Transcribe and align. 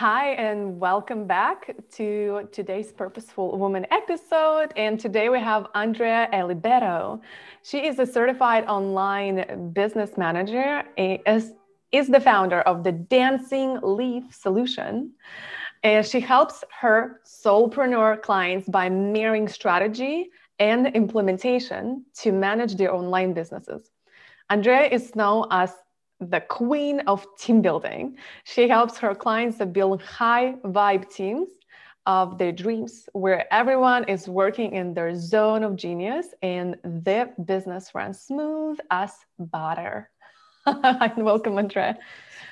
Hi, 0.00 0.28
and 0.28 0.80
welcome 0.80 1.26
back 1.26 1.76
to 1.96 2.48
today's 2.52 2.90
Purposeful 2.90 3.58
Woman 3.58 3.86
episode. 3.90 4.72
And 4.74 4.98
today 4.98 5.28
we 5.28 5.38
have 5.40 5.66
Andrea 5.74 6.26
Elibero. 6.32 7.20
She 7.62 7.86
is 7.86 7.98
a 7.98 8.06
certified 8.06 8.64
online 8.64 9.74
business 9.74 10.16
manager, 10.16 10.84
is, 10.96 11.52
is 11.92 12.08
the 12.08 12.18
founder 12.18 12.62
of 12.62 12.82
the 12.82 12.92
Dancing 12.92 13.78
Leaf 13.82 14.24
Solution. 14.34 15.12
And 15.82 16.06
she 16.06 16.20
helps 16.20 16.64
her 16.80 17.20
soulpreneur 17.26 18.22
clients 18.22 18.70
by 18.70 18.88
mirroring 18.88 19.48
strategy 19.48 20.30
and 20.58 20.86
implementation 20.96 22.06
to 22.20 22.32
manage 22.32 22.76
their 22.76 22.94
online 22.94 23.34
businesses. 23.34 23.90
Andrea 24.48 24.88
is 24.88 25.14
known 25.14 25.46
as 25.50 25.74
the 26.20 26.40
queen 26.40 27.00
of 27.06 27.26
team 27.38 27.62
building. 27.62 28.16
She 28.44 28.68
helps 28.68 28.98
her 28.98 29.14
clients 29.14 29.58
to 29.58 29.66
build 29.66 30.02
high 30.02 30.54
vibe 30.64 31.10
teams 31.10 31.48
of 32.06 32.38
their 32.38 32.52
dreams 32.52 33.08
where 33.12 33.52
everyone 33.52 34.04
is 34.04 34.28
working 34.28 34.74
in 34.74 34.94
their 34.94 35.14
zone 35.14 35.62
of 35.62 35.76
genius 35.76 36.28
and 36.42 36.76
their 36.84 37.34
business 37.44 37.94
runs 37.94 38.20
smooth 38.20 38.78
as 38.90 39.12
butter. 39.38 40.10
Welcome, 41.16 41.58
Andrea. 41.58 41.98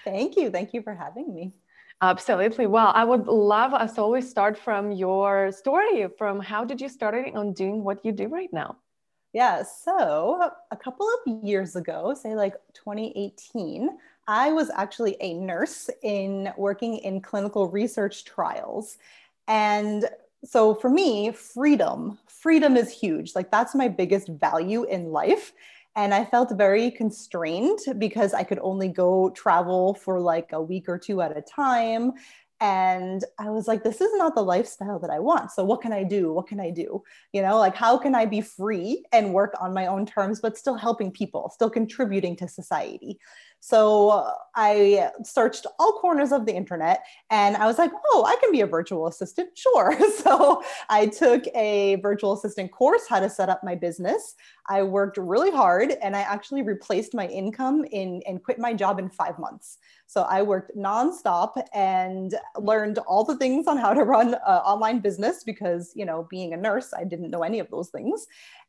Thank 0.05 0.37
you. 0.37 0.51
Thank 0.51 0.75
you 0.75 0.83
for 0.83 0.95
having 0.95 1.35
me. 1.35 1.53
Absolutely. 2.01 2.67
Well, 2.67 2.93
I 2.95 3.05
would 3.05 3.27
love 3.27 3.75
us 3.75 3.99
always 3.99 4.29
start 4.29 4.57
from 4.57 4.93
your 4.93 5.51
story, 5.51 6.07
from 6.17 6.41
how 6.41 6.65
did 6.65 6.81
you 6.81 6.89
start 6.89 7.17
on 7.35 7.53
doing 7.53 7.83
what 7.83 8.05
you 8.05 8.13
do 8.13 8.29
right 8.29 8.53
now? 8.53 8.77
Yeah, 9.33 9.63
so 9.63 10.51
a 10.71 10.77
couple 10.77 11.07
of 11.09 11.45
years 11.45 11.77
ago, 11.77 12.15
say 12.15 12.35
like 12.35 12.55
2018, 12.75 13.91
I 14.27 14.53
was 14.53 14.71
actually 14.75 15.17
a 15.21 15.35
nurse 15.35 15.91
in 16.03 16.51
working 16.57 16.99
in 16.99 17.21
clinical 17.21 17.69
research 17.69 18.25
trials. 18.25 18.97
And 19.47 20.07
so 20.45 20.75
for 20.75 20.89
me, 20.89 21.33
freedom, 21.33 22.19
freedom 22.27 22.77
is 22.77 22.91
huge. 22.91 23.35
Like 23.35 23.51
that's 23.51 23.75
my 23.75 23.89
biggest 23.89 24.29
value 24.29 24.85
in 24.85 25.11
life. 25.13 25.53
And 25.97 26.15
I 26.15 26.25
felt 26.25 26.57
very 26.57 26.91
constrained 26.91 27.81
because 27.99 28.33
I 28.33 28.45
could 28.45 28.61
only 28.61 28.89
go 28.89 29.31
travel 29.31 29.95
for 29.95 30.21
like 30.21 30.53
a 30.53 30.63
week 30.63 30.89
or 30.89 30.99
two 30.99 31.21
at 31.21 31.37
a 31.37 31.43
time 31.43 32.13
and 32.61 33.25
i 33.39 33.51
was 33.51 33.69
like 33.69 33.85
this 33.85 34.01
is 34.01 34.11
not 34.15 34.35
the 34.35 34.43
lifestyle 34.43 34.99
that 34.99 35.11
i 35.11 35.19
want. 35.19 35.51
So 35.51 35.65
what 35.65 35.81
can 35.81 35.93
i 35.93 36.03
do? 36.03 36.33
What 36.33 36.49
can 36.49 36.61
i 36.61 36.71
do? 36.71 37.03
You 37.33 37.43
know 37.43 37.59
like 37.59 37.77
how 37.77 37.99
can 37.99 38.15
i 38.15 38.27
be 38.27 38.41
free 38.41 39.05
and 39.13 39.33
work 39.33 39.55
on 39.61 39.75
my 39.75 39.87
own 39.87 40.07
terms 40.07 40.41
but 40.41 40.59
still 40.59 40.75
helping 40.75 41.11
people 41.11 41.51
still 41.55 41.71
contributing 41.71 42.37
to 42.37 42.49
society 42.49 43.19
so 43.61 44.11
uh, 44.11 44.33
I 44.55 45.11
searched 45.25 45.67
all 45.79 45.93
corners 46.01 46.33
of 46.33 46.47
the 46.47 46.55
internet 46.55 47.05
and 47.31 47.57
I 47.57 47.67
was 47.67 47.79
like, 47.79 47.91
oh, 48.11 48.25
I 48.27 48.37
can 48.37 48.53
be 48.53 48.61
a 48.61 48.67
virtual 48.67 49.07
assistant. 49.07 49.51
Sure. 49.59 49.97
so 50.19 50.63
I 50.89 51.07
took 51.07 51.45
a 51.55 51.97
virtual 51.97 52.33
assistant 52.33 52.71
course, 52.71 53.03
how 53.09 53.21
to 53.21 53.29
set 53.29 53.49
up 53.49 53.63
my 53.65 53.75
business. 53.75 54.35
I 54.69 54.83
worked 54.83 55.19
really 55.19 55.51
hard 55.51 55.93
and 56.03 56.17
I 56.17 56.21
actually 56.21 56.63
replaced 56.63 57.13
my 57.13 57.27
income 57.27 57.85
in 57.91 58.23
and 58.27 58.43
quit 58.43 58.59
my 58.59 58.73
job 58.73 58.99
in 58.99 59.11
five 59.11 59.39
months. 59.39 59.79
So 60.07 60.23
I 60.23 60.43
worked 60.43 60.77
nonstop 60.77 61.61
and 61.75 62.35
learned 62.57 62.99
all 62.99 63.25
the 63.25 63.37
things 63.37 63.67
on 63.67 63.77
how 63.77 63.93
to 63.93 64.05
run 64.05 64.35
an 64.35 64.41
online 64.41 65.01
business 65.01 65.45
because, 65.45 65.93
you 65.95 66.07
know, 66.07 66.27
being 66.31 66.55
a 66.55 66.57
nurse, 66.57 66.95
I 66.97 67.05
didn't 67.05 67.31
know 67.31 67.43
any 67.43 67.59
of 67.59 67.69
those 67.71 67.91
things. 67.91 68.27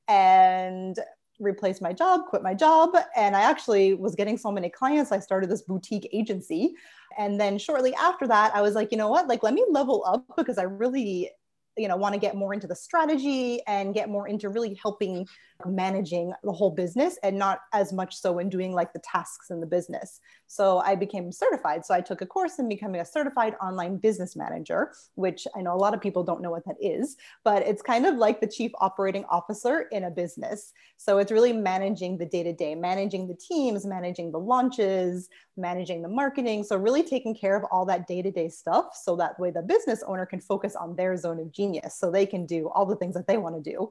And 0.07 0.97
replaced 1.39 1.81
my 1.81 1.93
job, 1.93 2.21
quit 2.27 2.41
my 2.41 2.53
job, 2.53 2.95
and 3.15 3.35
I 3.35 3.41
actually 3.41 3.93
was 3.93 4.15
getting 4.15 4.37
so 4.37 4.51
many 4.51 4.69
clients. 4.69 5.11
I 5.11 5.19
started 5.19 5.49
this 5.49 5.61
boutique 5.61 6.09
agency. 6.13 6.75
And 7.17 7.39
then 7.39 7.57
shortly 7.57 7.93
after 7.95 8.27
that, 8.27 8.55
I 8.55 8.61
was 8.61 8.75
like, 8.75 8.91
you 8.91 8.97
know 8.97 9.09
what? 9.09 9.27
Like, 9.27 9.43
let 9.43 9.53
me 9.53 9.65
level 9.69 10.03
up 10.05 10.25
because 10.37 10.57
I 10.57 10.63
really 10.63 11.31
you 11.79 11.87
know 11.87 11.95
want 11.95 12.13
to 12.13 12.19
get 12.19 12.35
more 12.35 12.53
into 12.53 12.67
the 12.67 12.75
strategy 12.75 13.61
and 13.67 13.93
get 13.93 14.09
more 14.09 14.27
into 14.27 14.49
really 14.49 14.77
helping 14.81 15.25
managing 15.65 16.31
the 16.43 16.51
whole 16.51 16.71
business 16.71 17.17
and 17.23 17.37
not 17.37 17.59
as 17.73 17.91
much 17.91 18.15
so 18.15 18.39
in 18.39 18.49
doing 18.49 18.71
like 18.73 18.93
the 18.93 18.99
tasks 18.99 19.49
in 19.49 19.59
the 19.59 19.65
business. 19.65 20.19
So 20.47 20.79
i 20.79 20.95
became 20.95 21.31
certified. 21.31 21.85
So 21.85 21.93
i 21.93 22.01
took 22.01 22.21
a 22.21 22.25
course 22.25 22.59
in 22.59 22.67
becoming 22.67 23.01
a 23.01 23.05
certified 23.05 23.55
online 23.61 23.97
business 23.97 24.35
manager 24.35 24.91
which 25.15 25.47
i 25.55 25.61
know 25.61 25.73
a 25.73 25.81
lot 25.85 25.93
of 25.93 26.01
people 26.01 26.23
don't 26.23 26.41
know 26.41 26.51
what 26.51 26.65
that 26.65 26.77
is 26.81 27.17
but 27.43 27.63
it's 27.63 27.81
kind 27.81 28.05
of 28.05 28.15
like 28.15 28.41
the 28.41 28.47
chief 28.47 28.71
operating 28.79 29.25
officer 29.29 29.87
in 29.91 30.03
a 30.03 30.11
business. 30.11 30.73
So 30.97 31.17
it's 31.17 31.31
really 31.31 31.53
managing 31.53 32.17
the 32.17 32.25
day 32.25 32.43
to 32.43 32.53
day 32.53 32.75
managing 32.75 33.27
the 33.27 33.35
teams 33.35 33.85
managing 33.85 34.31
the 34.31 34.39
launches 34.39 35.29
managing 35.59 36.01
the 36.01 36.07
marketing. 36.07 36.63
So 36.63 36.77
really 36.77 37.03
taking 37.03 37.35
care 37.35 37.55
of 37.55 37.63
all 37.71 37.85
that 37.85 38.07
day 38.07 38.21
to 38.21 38.31
day 38.31 38.49
stuff 38.49 38.95
so 38.95 39.15
that 39.17 39.39
way 39.39 39.51
the 39.51 39.61
business 39.61 40.03
owner 40.07 40.25
can 40.25 40.39
focus 40.39 40.75
on 40.75 40.95
their 40.95 41.15
zone 41.17 41.39
of 41.39 41.51
genius 41.51 41.68
so 41.89 42.11
they 42.11 42.25
can 42.25 42.45
do 42.45 42.69
all 42.69 42.85
the 42.85 42.95
things 42.95 43.15
that 43.15 43.27
they 43.27 43.37
want 43.37 43.55
to 43.55 43.71
do. 43.71 43.89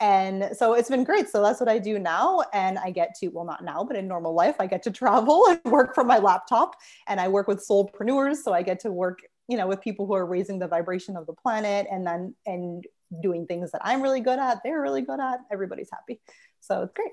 And 0.00 0.56
so 0.56 0.74
it's 0.74 0.88
been 0.88 1.02
great. 1.02 1.28
So 1.28 1.42
that's 1.42 1.60
what 1.60 1.68
i 1.68 1.78
do 1.78 1.98
now. 1.98 2.42
And 2.52 2.78
i 2.78 2.90
get 2.90 3.14
to 3.20 3.28
well 3.28 3.44
not 3.44 3.64
now 3.64 3.84
but 3.84 3.96
in 3.96 4.06
normal 4.06 4.34
life 4.34 4.56
i 4.60 4.66
get 4.66 4.82
to 4.84 4.90
travel 4.90 5.46
and 5.48 5.60
work 5.64 5.94
from 5.94 6.06
my 6.06 6.18
laptop. 6.18 6.76
And 7.06 7.20
i 7.20 7.28
work 7.28 7.48
with 7.48 7.66
soulpreneurs 7.66 8.36
so 8.36 8.52
i 8.52 8.62
get 8.62 8.80
to 8.80 8.92
work 8.92 9.18
you 9.48 9.56
know 9.56 9.66
with 9.66 9.80
people 9.80 10.06
who 10.06 10.14
are 10.14 10.26
raising 10.26 10.58
the 10.58 10.68
vibration 10.68 11.16
of 11.16 11.26
the 11.26 11.32
planet 11.32 11.86
and 11.90 12.06
then 12.06 12.34
and 12.46 12.84
doing 13.22 13.46
things 13.46 13.72
that 13.72 13.80
i'm 13.82 14.02
really 14.02 14.20
good 14.20 14.38
at 14.38 14.58
they're 14.62 14.82
really 14.82 15.00
good 15.00 15.20
at 15.20 15.40
everybody's 15.50 15.88
happy. 15.90 16.20
So 16.60 16.82
it's 16.82 16.92
great 16.92 17.12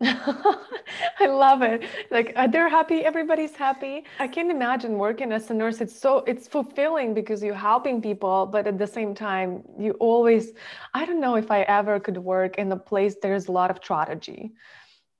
I 0.02 1.26
love 1.26 1.62
it. 1.62 1.84
Like 2.10 2.32
uh, 2.34 2.46
they're 2.48 2.68
happy, 2.68 3.04
everybody's 3.04 3.54
happy. 3.54 4.04
I 4.18 4.26
can't 4.26 4.50
imagine 4.50 4.98
working 4.98 5.30
as 5.32 5.50
a 5.50 5.54
nurse. 5.54 5.80
It's 5.80 5.96
so 5.98 6.18
it's 6.26 6.48
fulfilling 6.48 7.14
because 7.14 7.42
you're 7.42 7.54
helping 7.54 8.02
people, 8.02 8.46
but 8.46 8.66
at 8.66 8.78
the 8.78 8.86
same 8.86 9.14
time, 9.14 9.62
you 9.78 9.92
always 10.00 10.52
I 10.94 11.04
don't 11.04 11.20
know 11.20 11.36
if 11.36 11.50
I 11.50 11.62
ever 11.62 12.00
could 12.00 12.18
work 12.18 12.56
in 12.58 12.72
a 12.72 12.76
place 12.76 13.16
there's 13.22 13.46
a 13.48 13.52
lot 13.52 13.70
of 13.70 13.76
strategy. 13.78 14.52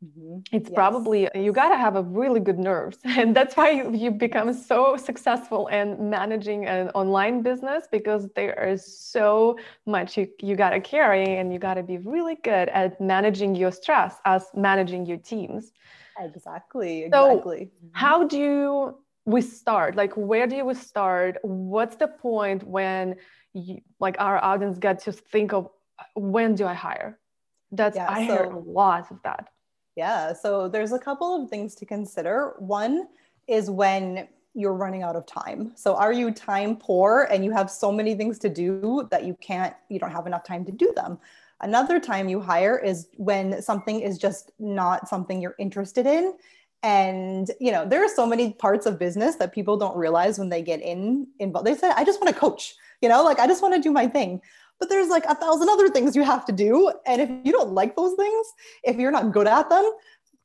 Mm-hmm. 0.04 0.38
It's 0.50 0.68
yes. 0.68 0.74
probably 0.74 1.28
you 1.34 1.52
got 1.52 1.68
to 1.68 1.76
have 1.76 1.94
a 1.94 2.02
really 2.02 2.40
good 2.40 2.58
nerves, 2.58 2.98
and 3.04 3.36
that's 3.36 3.56
why 3.56 3.70
you, 3.70 3.94
you 3.94 4.10
become 4.10 4.52
so 4.52 4.96
successful 4.96 5.68
in 5.68 6.10
managing 6.10 6.66
an 6.66 6.88
online 6.90 7.42
business 7.42 7.86
because 7.90 8.28
there 8.34 8.68
is 8.68 8.98
so 8.98 9.58
much 9.86 10.16
you, 10.16 10.28
you 10.40 10.56
got 10.56 10.70
to 10.70 10.80
carry, 10.80 11.36
and 11.36 11.52
you 11.52 11.58
got 11.60 11.74
to 11.74 11.84
be 11.84 11.98
really 11.98 12.34
good 12.42 12.68
at 12.70 13.00
managing 13.00 13.54
your 13.54 13.70
stress 13.70 14.16
as 14.24 14.46
managing 14.54 15.06
your 15.06 15.18
teams. 15.18 15.72
Exactly. 16.19 17.04
Exactly. 17.04 17.64
So, 17.64 17.90
how 17.92 18.26
do 18.26 18.38
you, 18.38 18.98
we 19.24 19.40
start? 19.40 19.94
Like, 19.94 20.14
where 20.14 20.48
do 20.48 20.64
we 20.64 20.74
start? 20.74 21.36
What's 21.42 21.96
the 21.96 22.08
point 22.08 22.64
when, 22.64 23.16
you, 23.52 23.80
like, 24.00 24.16
our 24.19 24.42
audience 24.42 24.78
get 24.78 24.98
to 25.04 25.12
think 25.12 25.52
of 25.52 25.70
when 26.14 26.56
do 26.56 26.66
I 26.66 26.74
hire? 26.74 27.20
That's 27.70 27.96
yeah, 27.96 28.10
I 28.10 28.26
so- 28.26 28.34
hear 28.34 28.44
a 28.44 28.58
lot 28.58 29.10
of 29.10 29.19
that 29.22 29.51
yeah, 29.97 30.32
so 30.32 30.69
there's 30.69 30.92
a 30.92 30.98
couple 30.98 31.42
of 31.42 31.50
things 31.50 31.75
to 31.76 31.86
consider. 31.86 32.54
One 32.58 33.08
is 33.48 33.70
when 33.70 34.28
you're 34.54 34.75
running 34.75 35.03
out 35.03 35.16
of 35.16 35.26
time. 35.26 35.72
So 35.76 35.94
are 35.97 36.12
you 36.12 36.30
time 36.30 36.76
poor 36.76 37.28
and 37.31 37.44
you 37.44 37.50
have 37.52 37.70
so 37.70 37.90
many 37.90 38.14
things 38.14 38.38
to 38.40 38.49
do 38.49 39.08
that 39.11 39.25
you 39.25 39.37
can't 39.40 39.75
you 39.88 39.99
don't 39.99 40.11
have 40.11 40.26
enough 40.26 40.44
time 40.44 40.64
to 40.67 40.72
do 40.72 40.93
them. 40.94 41.19
Another 41.61 42.00
time 42.00 42.28
you 42.28 42.40
hire 42.40 42.76
is 42.76 43.08
when 43.17 43.62
something 43.62 44.00
is 44.00 44.19
just 44.19 44.50
not 44.58 45.08
something 45.08 45.40
you're 45.40 45.55
interested 45.58 46.06
in 46.06 46.34
and 46.82 47.50
you 47.61 47.70
know 47.70 47.87
there 47.87 48.05
are 48.05 48.08
so 48.08 48.26
many 48.26 48.52
parts 48.55 48.87
of 48.87 48.99
business 48.99 49.37
that 49.37 49.52
people 49.52 49.76
don't 49.76 49.96
realize 49.96 50.38
when 50.38 50.49
they 50.49 50.62
get 50.62 50.81
in 50.81 51.26
involved 51.38 51.67
they 51.67 51.75
say 51.75 51.90
i 51.96 52.05
just 52.05 52.20
want 52.20 52.32
to 52.32 52.38
coach 52.38 52.75
you 53.00 53.08
know 53.08 53.22
like 53.22 53.38
i 53.38 53.46
just 53.46 53.62
want 53.62 53.72
to 53.75 53.81
do 53.81 53.93
my 53.93 54.06
thing 54.06 54.40
but 54.82 54.88
there's 54.88 55.11
like 55.11 55.25
a 55.26 55.37
thousand 55.37 55.69
other 55.69 55.88
things 55.88 56.17
you 56.17 56.25
have 56.25 56.44
to 56.44 56.50
do. 56.50 56.93
And 57.06 57.23
if 57.23 57.31
you 57.44 57.52
don't 57.52 57.70
like 57.70 57.94
those 57.94 58.17
things, 58.17 58.46
if 58.82 58.96
you're 58.96 59.12
not 59.12 59.31
good 59.31 59.46
at 59.46 59.70
them, 59.70 59.88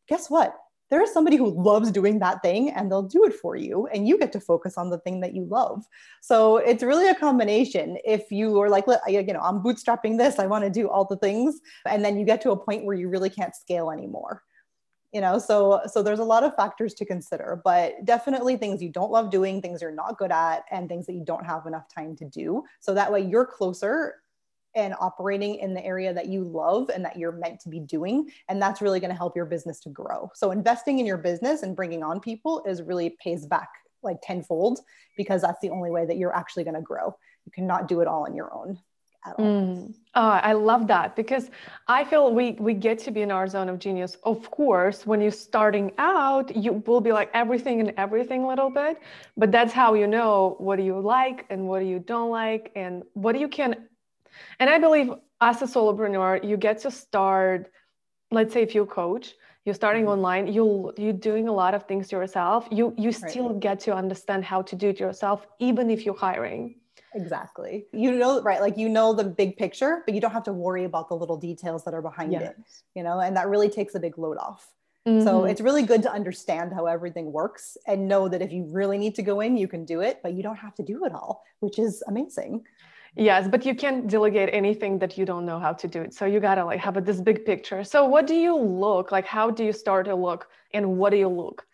guess 0.07 0.29
what? 0.29 0.55
There 0.91 1.01
is 1.01 1.11
somebody 1.11 1.37
who 1.37 1.59
loves 1.59 1.89
doing 1.89 2.19
that 2.19 2.43
thing 2.43 2.69
and 2.69 2.91
they'll 2.91 3.01
do 3.01 3.25
it 3.25 3.33
for 3.33 3.55
you. 3.55 3.87
And 3.87 4.07
you 4.07 4.15
get 4.19 4.31
to 4.33 4.39
focus 4.39 4.77
on 4.77 4.91
the 4.91 4.99
thing 4.99 5.21
that 5.21 5.33
you 5.33 5.45
love. 5.45 5.85
So 6.21 6.57
it's 6.57 6.83
really 6.83 7.07
a 7.07 7.15
combination. 7.15 7.97
If 8.05 8.29
you 8.29 8.61
are 8.61 8.69
like, 8.69 8.85
you 9.07 9.33
know, 9.33 9.39
I'm 9.39 9.63
bootstrapping 9.63 10.19
this, 10.19 10.37
I 10.37 10.45
want 10.45 10.65
to 10.65 10.69
do 10.69 10.87
all 10.87 11.05
the 11.05 11.17
things. 11.17 11.59
And 11.87 12.05
then 12.05 12.19
you 12.19 12.23
get 12.23 12.39
to 12.41 12.51
a 12.51 12.57
point 12.57 12.85
where 12.85 12.95
you 12.95 13.09
really 13.09 13.31
can't 13.31 13.55
scale 13.55 13.89
anymore 13.89 14.43
you 15.13 15.21
know 15.21 15.39
so 15.39 15.81
so 15.91 16.03
there's 16.03 16.19
a 16.19 16.23
lot 16.23 16.43
of 16.43 16.55
factors 16.55 16.93
to 16.93 17.05
consider 17.05 17.61
but 17.63 17.93
definitely 18.03 18.57
things 18.57 18.81
you 18.81 18.89
don't 18.89 19.11
love 19.11 19.31
doing 19.31 19.61
things 19.61 19.81
you're 19.81 19.91
not 19.91 20.17
good 20.17 20.31
at 20.31 20.63
and 20.69 20.89
things 20.89 21.05
that 21.05 21.13
you 21.13 21.23
don't 21.23 21.45
have 21.45 21.65
enough 21.65 21.85
time 21.93 22.15
to 22.15 22.25
do 22.25 22.63
so 22.79 22.93
that 22.93 23.11
way 23.11 23.21
you're 23.21 23.45
closer 23.45 24.15
and 24.77 24.93
operating 24.99 25.55
in 25.55 25.73
the 25.73 25.83
area 25.83 26.13
that 26.13 26.27
you 26.27 26.43
love 26.43 26.89
and 26.89 27.03
that 27.03 27.17
you're 27.17 27.33
meant 27.33 27.59
to 27.59 27.67
be 27.67 27.79
doing 27.79 28.31
and 28.47 28.61
that's 28.61 28.81
really 28.81 28.99
going 28.99 29.09
to 29.09 29.17
help 29.17 29.35
your 29.35 29.45
business 29.45 29.79
to 29.81 29.89
grow 29.89 30.31
so 30.33 30.51
investing 30.51 30.99
in 30.99 31.05
your 31.05 31.17
business 31.17 31.63
and 31.63 31.75
bringing 31.75 32.03
on 32.03 32.19
people 32.19 32.63
is 32.65 32.81
really 32.81 33.17
pays 33.21 33.45
back 33.45 33.69
like 34.03 34.17
tenfold 34.21 34.79
because 35.17 35.41
that's 35.41 35.59
the 35.61 35.69
only 35.69 35.89
way 35.89 36.05
that 36.05 36.17
you're 36.17 36.35
actually 36.35 36.63
going 36.63 36.75
to 36.75 36.81
grow 36.81 37.13
you 37.45 37.51
cannot 37.51 37.87
do 37.87 37.99
it 38.01 38.07
all 38.07 38.25
on 38.25 38.35
your 38.35 38.53
own 38.53 38.79
Mm. 39.37 39.93
Oh, 40.15 40.21
I 40.21 40.53
love 40.53 40.87
that 40.87 41.15
because 41.15 41.49
I 41.87 42.03
feel 42.03 42.33
we 42.33 42.53
we 42.53 42.73
get 42.73 42.97
to 42.99 43.11
be 43.11 43.21
in 43.21 43.31
our 43.31 43.47
zone 43.47 43.69
of 43.69 43.77
genius. 43.77 44.17
Of 44.23 44.49
course, 44.49 45.05
when 45.05 45.21
you're 45.21 45.31
starting 45.31 45.91
out, 45.97 46.55
you 46.55 46.83
will 46.85 47.01
be 47.01 47.11
like 47.11 47.29
everything 47.33 47.79
and 47.79 47.93
everything 47.97 48.43
a 48.43 48.47
little 48.47 48.69
bit, 48.69 48.99
but 49.35 49.51
that's 49.51 49.73
how 49.73 49.93
you 49.93 50.07
know 50.07 50.55
what 50.59 50.77
do 50.77 50.83
you 50.83 50.99
like 50.99 51.45
and 51.49 51.67
what 51.67 51.79
do 51.79 51.85
you 51.85 51.99
don't 51.99 52.29
like 52.29 52.71
and 52.75 53.03
what 53.13 53.37
you 53.39 53.47
can. 53.47 53.87
And 54.59 54.69
I 54.69 54.79
believe 54.79 55.11
as 55.41 55.61
a 55.61 55.65
solopreneur, 55.65 56.47
you 56.47 56.57
get 56.57 56.79
to 56.79 56.91
start. 56.91 57.71
Let's 58.31 58.53
say 58.53 58.61
if 58.61 58.75
you 58.75 58.85
coach, 58.85 59.35
you're 59.65 59.75
starting 59.75 60.03
mm-hmm. 60.03 60.11
online, 60.11 60.47
you 60.47 60.93
you're 60.97 61.13
doing 61.13 61.47
a 61.47 61.53
lot 61.53 61.73
of 61.73 61.83
things 61.83 62.11
yourself. 62.11 62.67
You 62.71 62.93
you 62.97 63.11
still 63.11 63.49
right. 63.51 63.59
get 63.59 63.79
to 63.81 63.93
understand 63.93 64.45
how 64.45 64.61
to 64.63 64.75
do 64.75 64.89
it 64.89 64.99
yourself, 64.99 65.47
even 65.59 65.89
if 65.89 66.05
you're 66.05 66.17
hiring 66.17 66.75
Exactly. 67.13 67.87
You 67.91 68.11
know, 68.11 68.41
right? 68.41 68.61
Like 68.61 68.77
you 68.77 68.89
know 68.89 69.13
the 69.13 69.23
big 69.23 69.57
picture, 69.57 70.03
but 70.05 70.13
you 70.13 70.21
don't 70.21 70.31
have 70.31 70.43
to 70.43 70.53
worry 70.53 70.83
about 70.83 71.09
the 71.09 71.15
little 71.15 71.37
details 71.37 71.83
that 71.85 71.93
are 71.93 72.01
behind 72.01 72.31
yes. 72.31 72.41
it, 72.43 72.55
you 72.95 73.03
know, 73.03 73.19
and 73.19 73.35
that 73.35 73.47
really 73.47 73.69
takes 73.69 73.95
a 73.95 73.99
big 73.99 74.17
load 74.17 74.37
off. 74.37 74.73
Mm-hmm. 75.07 75.25
So 75.25 75.45
it's 75.45 75.61
really 75.61 75.83
good 75.83 76.03
to 76.03 76.11
understand 76.11 76.73
how 76.73 76.85
everything 76.85 77.31
works 77.31 77.77
and 77.87 78.07
know 78.07 78.27
that 78.27 78.41
if 78.41 78.51
you 78.51 78.65
really 78.69 78.97
need 78.97 79.15
to 79.15 79.21
go 79.21 79.39
in, 79.39 79.55
you 79.55 79.67
can 79.67 79.85
do 79.85 80.01
it, 80.01 80.19
but 80.21 80.33
you 80.33 80.43
don't 80.43 80.57
have 80.57 80.75
to 80.75 80.83
do 80.83 81.05
it 81.05 81.13
all, 81.13 81.43
which 81.59 81.79
is 81.79 82.03
amazing. 82.07 82.65
Yes, 83.19 83.47
but 83.47 83.65
you 83.65 83.73
can't 83.73 84.07
delegate 84.07 84.49
anything 84.53 84.99
that 84.99 85.17
you 85.17 85.25
don't 85.25 85.43
know 85.43 85.57
how 85.59 85.73
to 85.73 85.87
do 85.87 86.03
it. 86.03 86.13
So 86.13 86.25
you 86.25 86.39
gotta 86.39 86.63
like 86.63 86.79
have 86.79 86.97
a, 86.97 87.01
this 87.01 87.19
big 87.19 87.45
picture. 87.45 87.83
So 87.83 88.05
what 88.05 88.27
do 88.27 88.35
you 88.35 88.55
look 88.55 89.11
like? 89.11 89.25
How 89.25 89.49
do 89.49 89.63
you 89.63 89.73
start 89.73 90.05
to 90.05 90.13
look, 90.13 90.49
and 90.71 90.97
what 90.99 91.09
do 91.09 91.17
you 91.17 91.27
look 91.27 91.65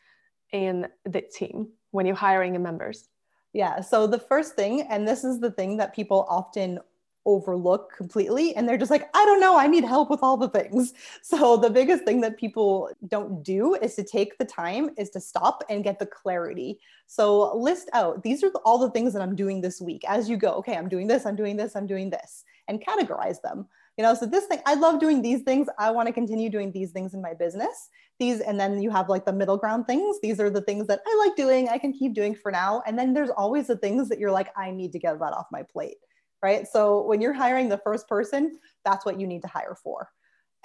in 0.53 0.87
the 1.03 1.21
team 1.21 1.67
when 1.91 2.05
you're 2.05 2.15
hiring 2.15 2.61
members? 2.63 3.09
Yeah. 3.51 3.81
So 3.81 4.07
the 4.07 4.19
first 4.19 4.55
thing, 4.55 4.87
and 4.89 5.05
this 5.05 5.25
is 5.25 5.41
the 5.41 5.51
thing 5.51 5.75
that 5.77 5.93
people 5.93 6.25
often 6.29 6.79
overlook 7.25 7.93
completely, 7.95 8.55
and 8.55 8.67
they're 8.67 8.77
just 8.77 8.91
like, 8.91 9.09
I 9.15 9.25
don't 9.25 9.39
know, 9.39 9.57
I 9.57 9.67
need 9.67 9.83
help 9.83 10.09
with 10.09 10.21
all 10.23 10.37
the 10.37 10.49
things. 10.49 10.93
So 11.21 11.57
the 11.57 11.69
biggest 11.69 12.03
thing 12.03 12.21
that 12.21 12.37
people 12.37 12.89
don't 13.07 13.43
do 13.43 13.75
is 13.75 13.95
to 13.95 14.03
take 14.03 14.37
the 14.37 14.45
time, 14.45 14.89
is 14.97 15.09
to 15.11 15.21
stop 15.21 15.63
and 15.69 15.83
get 15.83 15.99
the 15.99 16.05
clarity. 16.05 16.79
So 17.07 17.55
list 17.57 17.89
out 17.93 18.23
these 18.23 18.43
are 18.43 18.51
all 18.65 18.77
the 18.77 18.91
things 18.91 19.13
that 19.13 19.21
I'm 19.21 19.35
doing 19.35 19.61
this 19.61 19.81
week 19.81 20.03
as 20.07 20.29
you 20.29 20.37
go. 20.37 20.51
Okay, 20.55 20.75
I'm 20.75 20.89
doing 20.89 21.07
this, 21.07 21.25
I'm 21.25 21.35
doing 21.35 21.55
this, 21.55 21.75
I'm 21.75 21.87
doing 21.87 22.09
this, 22.09 22.43
and 22.67 22.83
categorize 22.83 23.41
them 23.41 23.67
you 23.97 24.03
know 24.03 24.13
so 24.13 24.25
this 24.25 24.45
thing 24.45 24.59
i 24.65 24.73
love 24.73 24.99
doing 24.99 25.21
these 25.21 25.41
things 25.41 25.67
i 25.77 25.89
want 25.91 26.07
to 26.07 26.13
continue 26.13 26.49
doing 26.49 26.71
these 26.71 26.91
things 26.91 27.13
in 27.13 27.21
my 27.21 27.33
business 27.33 27.89
these 28.19 28.39
and 28.41 28.59
then 28.59 28.81
you 28.81 28.89
have 28.89 29.09
like 29.09 29.25
the 29.25 29.33
middle 29.33 29.57
ground 29.57 29.85
things 29.85 30.17
these 30.21 30.39
are 30.39 30.49
the 30.49 30.61
things 30.61 30.87
that 30.87 31.01
i 31.05 31.25
like 31.25 31.35
doing 31.35 31.69
i 31.69 31.77
can 31.77 31.93
keep 31.93 32.13
doing 32.13 32.35
for 32.35 32.51
now 32.51 32.81
and 32.87 32.97
then 32.97 33.13
there's 33.13 33.29
always 33.29 33.67
the 33.67 33.77
things 33.77 34.09
that 34.09 34.19
you're 34.19 34.31
like 34.31 34.49
i 34.57 34.71
need 34.71 34.91
to 34.91 34.99
get 34.99 35.19
that 35.19 35.33
off 35.33 35.47
my 35.51 35.63
plate 35.63 35.97
right 36.43 36.67
so 36.67 37.01
when 37.03 37.21
you're 37.21 37.33
hiring 37.33 37.69
the 37.69 37.77
first 37.77 38.07
person 38.07 38.59
that's 38.85 39.05
what 39.05 39.19
you 39.19 39.25
need 39.25 39.41
to 39.41 39.47
hire 39.47 39.75
for 39.75 40.09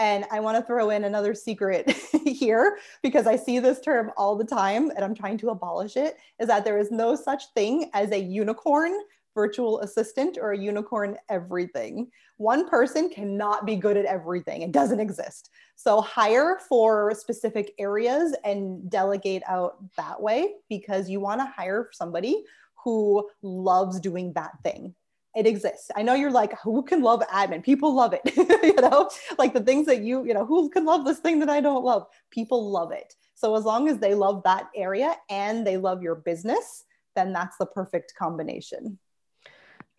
and 0.00 0.24
I 0.30 0.38
want 0.38 0.56
to 0.56 0.62
throw 0.62 0.90
in 0.90 1.04
another 1.04 1.34
secret 1.34 1.90
here 2.24 2.78
because 3.02 3.26
I 3.26 3.34
see 3.34 3.58
this 3.58 3.80
term 3.80 4.12
all 4.16 4.36
the 4.36 4.44
time 4.44 4.90
and 4.90 5.04
I'm 5.04 5.14
trying 5.14 5.38
to 5.38 5.50
abolish 5.50 5.96
it 5.96 6.18
is 6.38 6.46
that 6.46 6.64
there 6.64 6.78
is 6.78 6.90
no 6.90 7.16
such 7.16 7.52
thing 7.54 7.90
as 7.94 8.12
a 8.12 8.18
unicorn 8.18 8.92
virtual 9.34 9.80
assistant 9.80 10.36
or 10.40 10.52
a 10.52 10.58
unicorn 10.58 11.16
everything. 11.28 12.10
One 12.38 12.68
person 12.68 13.08
cannot 13.08 13.66
be 13.66 13.76
good 13.76 13.96
at 13.96 14.04
everything. 14.04 14.62
It 14.62 14.72
doesn't 14.72 14.98
exist. 14.98 15.50
So 15.76 16.00
hire 16.00 16.58
for 16.68 17.14
specific 17.14 17.72
areas 17.78 18.34
and 18.44 18.90
delegate 18.90 19.42
out 19.46 19.76
that 19.96 20.20
way 20.20 20.54
because 20.68 21.08
you 21.08 21.20
want 21.20 21.40
to 21.40 21.46
hire 21.46 21.88
somebody 21.92 22.44
who 22.82 23.28
loves 23.42 24.00
doing 24.00 24.32
that 24.32 24.52
thing. 24.64 24.94
It 25.38 25.46
exists. 25.46 25.92
I 25.94 26.02
know 26.02 26.14
you're 26.14 26.32
like, 26.32 26.58
who 26.64 26.82
can 26.82 27.00
love 27.00 27.20
admin? 27.32 27.62
People 27.62 27.94
love 27.94 28.12
it. 28.12 28.22
you 28.36 28.74
know, 28.74 29.08
like 29.38 29.54
the 29.54 29.60
things 29.60 29.86
that 29.86 30.02
you, 30.02 30.26
you 30.26 30.34
know, 30.34 30.44
who 30.44 30.68
can 30.68 30.84
love 30.84 31.04
this 31.04 31.20
thing 31.20 31.38
that 31.38 31.48
I 31.48 31.60
don't 31.60 31.84
love? 31.84 32.06
People 32.32 32.72
love 32.72 32.90
it. 32.90 33.14
So 33.36 33.54
as 33.54 33.62
long 33.64 33.88
as 33.88 33.98
they 33.98 34.16
love 34.16 34.42
that 34.42 34.68
area 34.74 35.14
and 35.30 35.64
they 35.64 35.76
love 35.76 36.02
your 36.02 36.16
business, 36.16 36.82
then 37.14 37.32
that's 37.32 37.56
the 37.56 37.66
perfect 37.66 38.14
combination. 38.18 38.98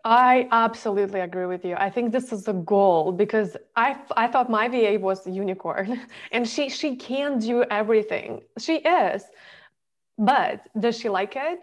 I 0.03 0.49
absolutely 0.51 1.21
agree 1.21 1.45
with 1.45 1.63
you. 1.63 1.75
I 1.77 1.89
think 1.89 2.11
this 2.11 2.33
is 2.33 2.49
a 2.49 2.53
goal 2.53 3.13
because 3.13 3.55
I 3.77 3.97
I 4.17 4.27
thought 4.27 4.49
my 4.49 4.67
VA 4.67 4.97
was 4.99 5.25
a 5.25 5.31
unicorn 5.31 6.01
and 6.33 6.45
she 6.45 6.67
she 6.69 6.97
can 6.97 7.39
do 7.39 7.63
everything. 7.63 8.41
She 8.57 8.75
is. 8.79 9.23
But 10.17 10.67
does 10.77 10.97
she 10.99 11.07
like 11.07 11.37
it? 11.37 11.59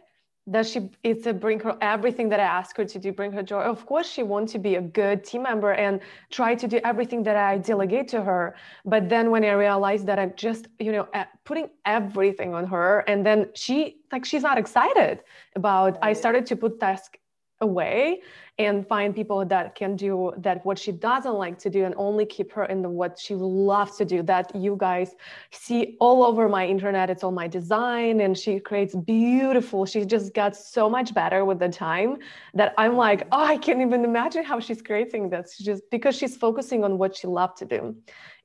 Does 0.49 0.71
she 0.71 0.91
is 1.03 1.25
to 1.25 1.35
bring 1.35 1.59
her 1.61 1.77
everything 1.81 2.29
that 2.29 2.39
I 2.39 2.45
ask 2.45 2.77
her 2.77 2.85
to 2.85 2.99
do, 3.01 3.11
bring 3.11 3.33
her 3.33 3.43
joy? 3.43 3.63
Of 3.63 3.85
course 3.85 4.09
she 4.09 4.23
wants 4.23 4.53
to 4.53 4.61
be 4.61 4.77
a 4.77 4.81
good 4.81 5.25
team 5.25 5.43
member 5.43 5.73
and 5.73 6.01
try 6.31 6.55
to 6.55 6.69
do 6.69 6.79
everything 6.85 7.25
that 7.25 7.37
I 7.37 7.59
delegate 7.59 8.07
to 8.09 8.23
her. 8.23 8.55
But 8.85 9.09
then 9.09 9.33
when 9.33 9.45
I 9.45 9.53
realized 9.53 10.07
that 10.07 10.21
I'm 10.21 10.35
just, 10.37 10.69
you 10.79 10.93
know, 10.93 11.09
putting 11.45 11.69
everything 11.85 12.55
on 12.55 12.65
her 12.69 13.01
and 13.09 13.27
then 13.27 13.49
she 13.55 13.97
like 14.13 14.25
she's 14.25 14.43
not 14.43 14.57
excited 14.57 15.23
about. 15.57 15.99
I 16.01 16.13
started 16.13 16.47
to 16.47 16.57
put 16.57 16.79
tasks 16.79 17.19
away 17.61 18.20
and 18.58 18.87
find 18.87 19.14
people 19.14 19.44
that 19.44 19.75
can 19.75 19.97
do 19.97 20.32
that 20.38 20.64
what 20.64 20.79
she 20.79 20.91
doesn't 20.91 21.35
like 21.35 21.58
to 21.58 21.69
do 21.69 21.85
and 21.85 21.94
only 21.97 22.25
keep 22.25 22.50
her 22.53 22.64
in 22.64 22.81
the 22.81 22.88
what 22.88 23.19
she 23.19 23.35
loves 23.35 23.97
to 23.97 24.05
do 24.05 24.23
that 24.23 24.55
you 24.55 24.76
guys 24.79 25.14
see 25.50 25.97
all 26.00 26.23
over 26.25 26.49
my 26.49 26.67
internet. 26.67 27.11
It's 27.11 27.23
all 27.23 27.32
my 27.32 27.49
design 27.49 28.20
and 28.20 28.37
she 28.37 28.58
creates 28.61 28.94
beautiful 28.94 29.85
she 29.85 30.05
just 30.05 30.35
got 30.35 30.56
so 30.56 30.88
much 30.88 31.12
better 31.12 31.44
with 31.44 31.58
the 31.58 31.69
time 31.69 32.19
that 32.55 32.75
i'm 32.79 32.97
like 32.97 33.26
oh 33.32 33.44
i 33.44 33.56
can't 33.56 33.81
even 33.81 34.05
imagine 34.05 34.44
how 34.44 34.59
she's 34.61 34.82
creating 34.82 35.29
this. 35.31 35.59
Just 35.59 35.82
because 35.91 36.14
she's 36.17 36.37
focusing 36.37 36.85
on 36.85 36.99
what 36.99 37.17
she 37.17 37.26
loves 37.26 37.59
to 37.61 37.64
do. 37.64 37.97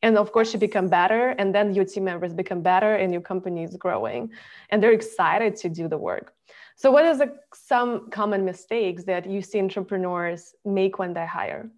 And 0.04 0.18
of 0.18 0.32
course 0.32 0.52
she 0.52 0.58
become 0.58 0.88
better 0.88 1.30
and 1.38 1.54
then 1.54 1.74
your 1.74 1.86
team 1.86 2.06
members 2.06 2.34
become 2.34 2.62
better 2.62 2.96
and 2.96 3.14
your 3.14 3.22
company 3.22 3.64
is 3.64 3.76
growing 3.78 4.32
and 4.70 4.82
they're 4.82 4.94
excited 4.94 5.56
to 5.58 5.70
do 5.70 5.88
the 5.88 5.98
work 5.98 6.34
so, 6.76 6.92
what 6.92 7.06
are 7.06 7.34
some 7.54 8.10
common 8.10 8.46
mistakes 8.46 9.04
that 9.04 9.30
you 9.30 9.42
see 9.42 9.60
entrepreneurs 9.60 10.56
make 10.66 11.00
when 11.00 11.14
they 11.14 11.26
hire? 11.26 11.70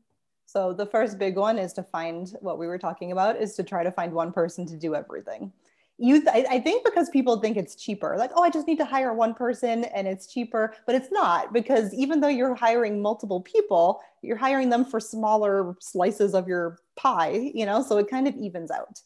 So, 0.45 0.73
the 0.73 0.85
first 0.85 1.17
big 1.17 1.35
one 1.35 1.57
is 1.57 1.73
to 1.73 1.83
find 1.83 2.31
what 2.41 2.57
we 2.57 2.67
were 2.67 2.77
talking 2.77 3.11
about 3.11 3.41
is 3.41 3.55
to 3.55 3.63
try 3.63 3.83
to 3.83 3.91
find 3.91 4.13
one 4.13 4.31
person 4.31 4.65
to 4.67 4.77
do 4.77 4.95
everything. 4.95 5.51
You, 5.99 6.21
th- 6.21 6.47
I 6.49 6.59
think 6.59 6.83
because 6.83 7.09
people 7.09 7.39
think 7.39 7.55
it's 7.55 7.75
cheaper, 7.75 8.15
like, 8.17 8.31
oh, 8.35 8.43
I 8.43 8.49
just 8.49 8.65
need 8.65 8.79
to 8.79 8.85
hire 8.85 9.13
one 9.13 9.35
person 9.35 9.83
and 9.85 10.07
it's 10.07 10.25
cheaper, 10.25 10.73
but 10.87 10.95
it's 10.95 11.11
not 11.11 11.53
because 11.53 11.93
even 11.93 12.19
though 12.19 12.29
you're 12.29 12.55
hiring 12.55 12.99
multiple 12.99 13.41
people, 13.41 14.01
you're 14.23 14.37
hiring 14.37 14.69
them 14.69 14.85
for 14.85 14.99
smaller 14.99 15.75
slices 15.79 16.33
of 16.33 16.47
your 16.47 16.79
pie, 16.95 17.51
you 17.53 17.65
know, 17.65 17.83
so 17.83 17.97
it 17.97 18.09
kind 18.09 18.27
of 18.27 18.35
evens 18.35 18.71
out. 18.71 19.01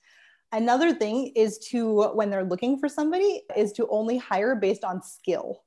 Another 0.54 0.94
thing 0.94 1.34
is 1.36 1.58
to, 1.70 2.04
when 2.14 2.30
they're 2.30 2.46
looking 2.46 2.80
for 2.80 2.88
somebody, 2.88 3.42
is 3.56 3.74
to 3.74 3.88
only 3.90 4.18
hire 4.18 4.56
based 4.56 4.86
on 4.86 5.04
skill 5.04 5.64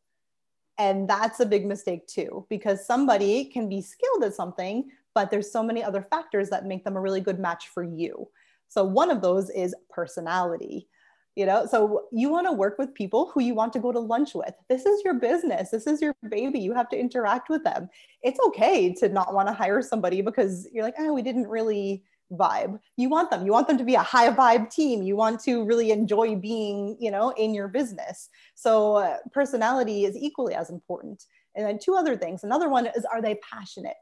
and 0.81 1.07
that's 1.07 1.41
a 1.41 1.47
big 1.47 1.67
mistake 1.67 2.07
too, 2.07 2.47
because 2.49 2.87
somebody 2.87 3.45
can 3.45 3.69
be 3.69 3.83
skilled 3.83 4.25
at 4.25 4.35
something, 4.35 4.89
but 5.15 5.31
there's 5.31 5.53
so 5.53 5.63
many 5.63 5.85
other 5.85 6.01
factors 6.01 6.49
that 6.49 6.65
make 6.65 6.85
them 6.85 6.97
a 6.97 7.01
really 7.01 7.21
good 7.21 7.39
match 7.39 7.69
for 7.69 7.83
you. 7.83 8.27
So 8.69 8.83
one 8.83 9.11
of 9.11 9.21
those 9.21 9.51
is 9.51 9.75
personality. 9.91 10.89
You 11.37 11.47
know, 11.47 11.67
so 11.67 12.07
you 12.13 12.31
want 12.31 12.47
to 12.47 12.53
work 12.53 12.79
with 12.79 12.95
people 12.95 13.31
who 13.33 13.41
you 13.41 13.55
want 13.55 13.73
to 13.75 13.79
go 13.79 13.93
to 13.93 14.01
lunch 14.01 14.35
with. 14.35 14.55
This 14.69 14.87
is 14.87 15.03
your 15.05 15.15
business. 15.15 15.71
This 15.71 15.87
is 15.87 16.01
your 16.01 16.15
baby. 16.29 16.59
You 16.59 16.73
have 16.73 16.89
to 16.89 16.99
interact 16.99 17.51
with 17.51 17.63
them. 17.63 17.89
It's 18.23 18.41
okay 18.49 18.93
to 18.95 19.09
not 19.09 19.35
want 19.35 19.49
to 19.49 19.55
hire 19.55 19.83
somebody 19.83 20.23
because 20.23 20.67
you're 20.73 20.85
like, 20.85 20.97
oh, 20.99 21.13
we 21.13 21.23
didn't 21.23 21.47
really 21.47 22.05
vibe. 22.33 22.79
You 22.97 23.09
want 23.09 23.31
them. 23.31 23.45
You 23.45 23.53
want 23.53 23.69
them 23.69 23.79
to 23.79 23.85
be 23.85 23.95
a 23.95 24.03
high 24.03 24.31
vibe 24.31 24.71
team. 24.71 25.03
You 25.03 25.17
want 25.17 25.41
to 25.41 25.65
really 25.65 25.91
enjoy 25.91 26.37
being 26.37 26.97
you 27.01 27.11
know 27.11 27.31
in 27.31 27.55
your 27.55 27.69
business. 27.69 28.29
So 28.55 28.97
uh, 28.97 29.17
personality 29.33 30.05
is 30.05 30.17
equally 30.17 30.55
as 30.55 30.71
important. 30.71 31.25
And 31.55 31.67
then 31.67 31.79
two 31.79 31.95
other 31.95 32.17
things. 32.17 32.45
Another 32.45 32.69
one 32.69 32.87
is 32.87 33.05
are 33.05 33.21
they 33.21 33.37
passionate? 33.37 33.97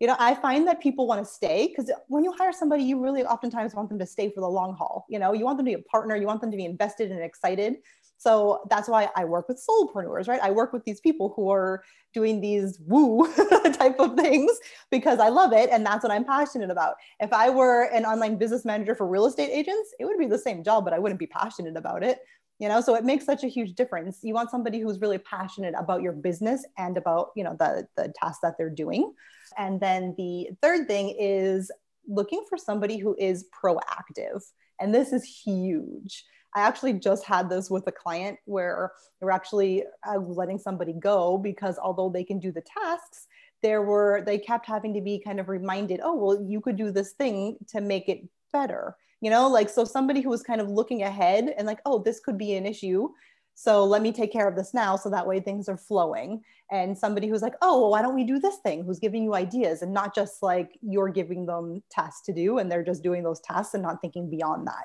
You 0.00 0.06
know 0.06 0.16
i 0.20 0.32
find 0.32 0.64
that 0.68 0.80
people 0.80 1.08
want 1.08 1.26
to 1.26 1.28
stay 1.28 1.66
because 1.66 1.90
when 2.06 2.22
you 2.22 2.30
hire 2.30 2.52
somebody 2.52 2.84
you 2.84 3.02
really 3.02 3.24
oftentimes 3.24 3.74
want 3.74 3.88
them 3.88 3.98
to 3.98 4.06
stay 4.06 4.30
for 4.30 4.40
the 4.40 4.48
long 4.48 4.74
haul. 4.74 5.04
You 5.08 5.18
know 5.18 5.32
you 5.32 5.44
want 5.44 5.58
them 5.58 5.66
to 5.66 5.70
be 5.70 5.74
a 5.74 5.82
partner. 5.90 6.14
You 6.16 6.26
want 6.26 6.40
them 6.40 6.52
to 6.52 6.56
be 6.56 6.64
invested 6.64 7.10
and 7.10 7.20
excited 7.20 7.78
So 8.18 8.62
that's 8.68 8.88
why 8.88 9.08
I 9.16 9.24
work 9.24 9.48
with 9.48 9.64
soulpreneurs, 9.64 10.28
right? 10.28 10.40
I 10.42 10.50
work 10.50 10.72
with 10.72 10.84
these 10.84 11.00
people 11.00 11.32
who 11.36 11.50
are 11.50 11.84
doing 12.12 12.40
these 12.40 12.78
woo 12.84 13.32
type 13.74 13.98
of 14.00 14.16
things 14.16 14.50
because 14.90 15.20
I 15.20 15.28
love 15.28 15.52
it 15.52 15.70
and 15.70 15.86
that's 15.86 16.02
what 16.02 16.12
I'm 16.12 16.24
passionate 16.24 16.70
about. 16.70 16.96
If 17.20 17.32
I 17.32 17.48
were 17.48 17.84
an 17.84 18.04
online 18.04 18.36
business 18.36 18.64
manager 18.64 18.94
for 18.96 19.06
real 19.06 19.26
estate 19.26 19.50
agents, 19.50 19.94
it 20.00 20.04
would 20.04 20.18
be 20.18 20.26
the 20.26 20.38
same 20.38 20.64
job, 20.64 20.84
but 20.84 20.92
I 20.92 20.98
wouldn't 20.98 21.20
be 21.20 21.28
passionate 21.28 21.76
about 21.76 22.02
it. 22.02 22.18
You 22.58 22.68
know, 22.68 22.80
so 22.80 22.96
it 22.96 23.04
makes 23.04 23.24
such 23.24 23.44
a 23.44 23.46
huge 23.46 23.74
difference. 23.74 24.18
You 24.24 24.34
want 24.34 24.50
somebody 24.50 24.80
who's 24.80 25.00
really 25.00 25.18
passionate 25.18 25.74
about 25.78 26.02
your 26.02 26.12
business 26.12 26.66
and 26.76 26.96
about, 26.96 27.30
you 27.36 27.44
know, 27.44 27.54
the 27.56 27.86
the 27.96 28.12
tasks 28.20 28.40
that 28.42 28.54
they're 28.58 28.68
doing. 28.68 29.14
And 29.56 29.80
then 29.80 30.16
the 30.18 30.48
third 30.60 30.88
thing 30.88 31.14
is 31.20 31.70
looking 32.08 32.44
for 32.48 32.58
somebody 32.58 32.98
who 32.98 33.14
is 33.16 33.46
proactive. 33.62 34.42
And 34.80 34.92
this 34.92 35.12
is 35.12 35.22
huge 35.22 36.24
I 36.54 36.60
actually 36.60 36.94
just 36.94 37.24
had 37.24 37.48
this 37.48 37.70
with 37.70 37.86
a 37.86 37.92
client 37.92 38.38
where 38.46 38.92
they're 39.20 39.30
actually 39.30 39.84
uh, 40.08 40.18
letting 40.18 40.58
somebody 40.58 40.92
go 40.92 41.38
because 41.38 41.78
although 41.78 42.08
they 42.08 42.24
can 42.24 42.38
do 42.38 42.52
the 42.52 42.62
tasks, 42.62 43.26
there 43.62 43.82
were 43.82 44.22
they 44.24 44.38
kept 44.38 44.66
having 44.66 44.94
to 44.94 45.00
be 45.00 45.18
kind 45.18 45.40
of 45.40 45.48
reminded, 45.48 46.00
oh 46.02 46.14
well, 46.14 46.42
you 46.42 46.60
could 46.60 46.76
do 46.76 46.90
this 46.90 47.12
thing 47.12 47.56
to 47.68 47.80
make 47.80 48.08
it 48.08 48.22
better. 48.52 48.96
You 49.20 49.30
know, 49.30 49.48
like 49.48 49.68
so 49.68 49.84
somebody 49.84 50.20
who 50.20 50.30
was 50.30 50.42
kind 50.42 50.60
of 50.60 50.70
looking 50.70 51.02
ahead 51.02 51.52
and 51.56 51.66
like, 51.66 51.80
oh, 51.84 51.98
this 52.02 52.20
could 52.20 52.38
be 52.38 52.54
an 52.54 52.66
issue. 52.66 53.08
So 53.54 53.84
let 53.84 54.02
me 54.02 54.12
take 54.12 54.32
care 54.32 54.46
of 54.46 54.54
this 54.54 54.72
now 54.72 54.94
so 54.94 55.10
that 55.10 55.26
way 55.26 55.40
things 55.40 55.68
are 55.68 55.76
flowing. 55.76 56.42
And 56.70 56.96
somebody 56.96 57.26
who's 57.26 57.42
like, 57.42 57.54
oh, 57.60 57.80
well, 57.80 57.90
why 57.90 58.02
don't 58.02 58.14
we 58.14 58.22
do 58.22 58.38
this 58.38 58.58
thing? 58.58 58.84
Who's 58.84 59.00
giving 59.00 59.24
you 59.24 59.34
ideas 59.34 59.82
and 59.82 59.92
not 59.92 60.14
just 60.14 60.44
like 60.44 60.78
you're 60.80 61.08
giving 61.08 61.44
them 61.44 61.82
tasks 61.90 62.24
to 62.26 62.32
do 62.32 62.58
and 62.58 62.70
they're 62.70 62.84
just 62.84 63.02
doing 63.02 63.24
those 63.24 63.40
tasks 63.40 63.74
and 63.74 63.82
not 63.82 64.00
thinking 64.00 64.30
beyond 64.30 64.68
that. 64.68 64.84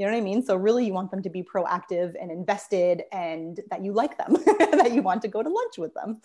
You 0.00 0.06
know 0.06 0.12
what 0.12 0.18
I 0.18 0.22
mean? 0.22 0.42
So 0.42 0.56
really 0.56 0.86
you 0.86 0.94
want 0.94 1.10
them 1.10 1.20
to 1.20 1.28
be 1.28 1.42
proactive 1.42 2.14
and 2.18 2.30
invested 2.30 3.02
and 3.12 3.60
that 3.68 3.84
you 3.84 3.92
like 3.92 4.16
them, 4.16 4.32
that 4.78 4.92
you 4.94 5.02
want 5.02 5.20
to 5.20 5.28
go 5.28 5.42
to 5.42 5.48
lunch 5.50 5.76
with 5.76 5.92
them. 5.92 6.22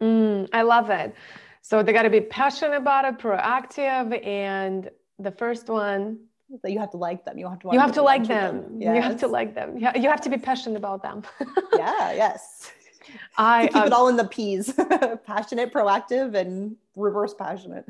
Mm, 0.00 0.48
I 0.54 0.62
love 0.62 0.88
it. 0.88 1.14
So 1.60 1.82
they 1.82 1.92
got 1.92 2.04
to 2.04 2.10
be 2.10 2.22
passionate 2.22 2.74
about 2.74 3.04
it, 3.04 3.18
proactive, 3.18 4.26
and 4.26 4.88
the 5.18 5.32
first 5.32 5.68
one. 5.68 6.20
So 6.62 6.68
you 6.68 6.78
have 6.78 6.92
to 6.92 6.96
like 6.96 7.26
them. 7.26 7.36
You 7.36 7.46
have 7.46 7.58
to. 7.58 7.68
You 7.70 7.78
have 7.78 7.92
to, 7.92 8.02
like 8.02 8.26
them. 8.26 8.62
them. 8.62 8.80
Yes. 8.80 8.96
You 8.96 9.02
have 9.02 9.20
to 9.20 9.26
like 9.26 9.54
them. 9.54 9.76
You 9.76 10.08
have 10.08 10.22
to 10.22 10.30
be 10.30 10.38
passionate 10.38 10.78
about 10.78 11.02
them. 11.02 11.24
yeah. 11.76 12.12
Yes. 12.12 12.70
I 13.36 13.66
keep 13.66 13.76
um, 13.76 13.86
it 13.88 13.92
all 13.92 14.08
in 14.08 14.16
the 14.16 14.24
P's: 14.24 14.72
passionate, 15.26 15.74
proactive, 15.74 16.34
and 16.34 16.76
reverse 16.94 17.34
passionate. 17.34 17.86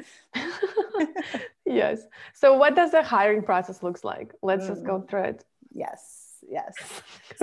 yes. 1.66 2.02
So 2.34 2.56
what 2.56 2.74
does 2.74 2.90
the 2.90 3.02
hiring 3.02 3.42
process 3.42 3.82
looks 3.82 4.04
like? 4.04 4.32
Let's 4.42 4.64
mm. 4.64 4.68
just 4.68 4.84
go 4.84 5.00
mm. 5.00 5.08
through 5.08 5.24
it. 5.24 5.44
Yes. 5.72 6.22
Yes. 6.48 6.74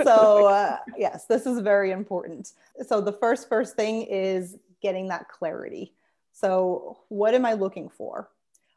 So 0.02 0.46
uh, 0.46 0.78
yes, 0.96 1.26
this 1.26 1.46
is 1.46 1.60
very 1.60 1.92
important. 1.92 2.52
So 2.86 3.00
the 3.00 3.12
first 3.12 3.48
first 3.48 3.76
thing 3.76 4.02
is 4.02 4.56
getting 4.82 5.08
that 5.08 5.28
clarity. 5.28 5.92
So 6.32 6.98
what 7.08 7.34
am 7.34 7.44
I 7.44 7.52
looking 7.52 7.88
for? 7.88 8.30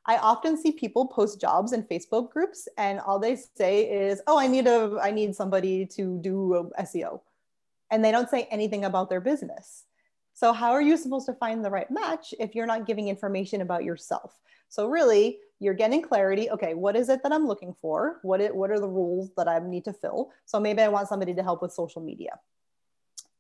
I 0.06 0.18
often 0.18 0.56
see 0.58 0.72
people 0.72 1.08
post 1.08 1.42
jobs 1.42 1.74
in 1.74 1.84
Facebook 1.84 2.30
groups 2.30 2.68
and 2.78 3.00
all 3.00 3.20
they 3.20 3.36
say 3.36 3.90
is, 3.90 4.22
"Oh, 4.28 4.38
I 4.38 4.48
need 4.48 4.68
a 4.68 5.00
I 5.02 5.12
need 5.12 5.36
somebody 5.36 5.86
to 5.98 6.20
do 6.20 6.72
SEO." 6.80 7.22
And 7.90 8.04
they 8.06 8.12
don't 8.12 8.30
say 8.30 8.44
anything 8.52 8.86
about 8.86 9.10
their 9.10 9.22
business. 9.22 9.86
So, 10.38 10.54
how 10.54 10.70
are 10.70 10.84
you 10.84 10.98
supposed 10.98 11.26
to 11.26 11.34
find 11.34 11.66
the 11.66 11.72
right 11.72 11.90
match 11.90 12.32
if 12.40 12.54
you're 12.54 12.68
not 12.68 12.86
giving 12.86 13.08
information 13.08 13.62
about 13.62 13.84
yourself? 13.84 14.40
So, 14.70 14.88
really, 14.88 15.40
you're 15.58 15.74
getting 15.74 16.04
clarity. 16.04 16.48
Okay, 16.52 16.76
what 16.76 16.96
is 16.96 17.10
it 17.10 17.24
that 17.24 17.32
I'm 17.32 17.48
looking 17.48 17.74
for? 17.82 18.20
What, 18.22 18.40
it, 18.40 18.56
what 18.56 18.70
are 18.70 18.80
the 18.80 18.88
rules 18.88 19.32
that 19.36 19.48
I 19.48 19.58
need 19.58 19.84
to 19.86 19.94
fill? 19.94 20.30
So, 20.46 20.60
maybe 20.60 20.84
I 20.84 20.90
want 20.90 21.08
somebody 21.08 21.34
to 21.34 21.42
help 21.42 21.64
with 21.64 21.72
social 21.74 22.04
media. 22.04 22.38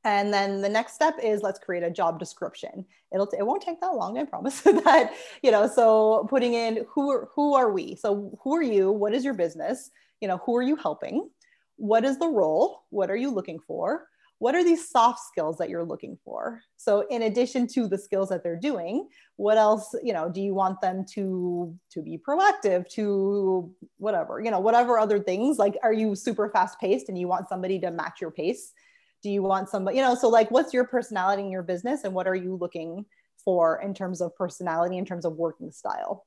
And 0.05 0.33
then 0.33 0.59
the 0.63 0.69
next 0.69 0.93
step 0.93 1.19
is 1.21 1.43
let's 1.43 1.59
create 1.59 1.83
a 1.83 1.91
job 1.91 2.17
description. 2.17 2.83
It'll 3.13 3.27
it 3.27 3.45
won't 3.45 3.61
take 3.61 3.79
that 3.81 3.93
long, 3.93 4.17
I 4.17 4.23
promise. 4.23 4.61
that 4.61 5.13
you 5.43 5.51
know, 5.51 5.67
so 5.67 6.25
putting 6.31 6.55
in 6.55 6.83
who 6.89 7.11
are, 7.11 7.29
who 7.35 7.53
are 7.53 7.71
we? 7.71 7.93
So 7.93 8.35
who 8.41 8.55
are 8.55 8.63
you? 8.63 8.91
What 8.91 9.13
is 9.13 9.23
your 9.23 9.35
business? 9.35 9.91
You 10.19 10.29
know, 10.29 10.37
who 10.37 10.55
are 10.55 10.63
you 10.63 10.75
helping? 10.75 11.29
What 11.75 12.05
is 12.05 12.17
the 12.17 12.27
role? 12.27 12.85
What 12.89 13.11
are 13.11 13.15
you 13.15 13.29
looking 13.29 13.59
for? 13.59 14.07
What 14.39 14.55
are 14.55 14.63
these 14.63 14.89
soft 14.89 15.19
skills 15.19 15.57
that 15.57 15.69
you're 15.69 15.83
looking 15.83 16.17
for? 16.23 16.61
So 16.75 17.05
in 17.09 17.23
addition 17.23 17.67
to 17.69 17.87
the 17.87 17.97
skills 17.97 18.29
that 18.29 18.43
they're 18.43 18.59
doing 18.59 19.07
what 19.37 19.57
else 19.57 19.95
you 20.03 20.13
know 20.13 20.29
do 20.29 20.41
you 20.41 20.53
want 20.53 20.81
them 20.81 21.05
to 21.13 21.73
to 21.91 22.01
be 22.01 22.17
proactive 22.17 22.87
to 22.89 23.71
whatever 23.97 24.41
you 24.43 24.51
know 24.51 24.59
whatever 24.59 24.99
other 24.99 25.19
things? 25.19 25.57
Like 25.57 25.77
are 25.83 25.93
you 25.93 26.15
super 26.15 26.49
fast 26.49 26.79
paced 26.79 27.09
and 27.09 27.17
you 27.17 27.27
want 27.27 27.49
somebody 27.49 27.79
to 27.79 27.91
match 27.91 28.19
your 28.19 28.31
pace? 28.31 28.73
Do 29.23 29.29
you 29.29 29.41
want 29.43 29.69
somebody 29.69 29.97
you 29.97 30.03
know 30.03 30.15
so 30.15 30.27
like 30.27 30.51
what's 30.51 30.73
your 30.73 30.85
personality 30.85 31.43
in 31.43 31.51
your 31.51 31.63
business 31.63 32.03
and 32.03 32.13
what 32.13 32.27
are 32.27 32.35
you 32.35 32.55
looking 32.55 33.05
for 33.43 33.79
in 33.81 33.93
terms 33.93 34.21
of 34.21 34.35
personality 34.35 34.97
in 34.97 35.05
terms 35.05 35.23
of 35.23 35.33
working 35.33 35.71
style 35.71 36.25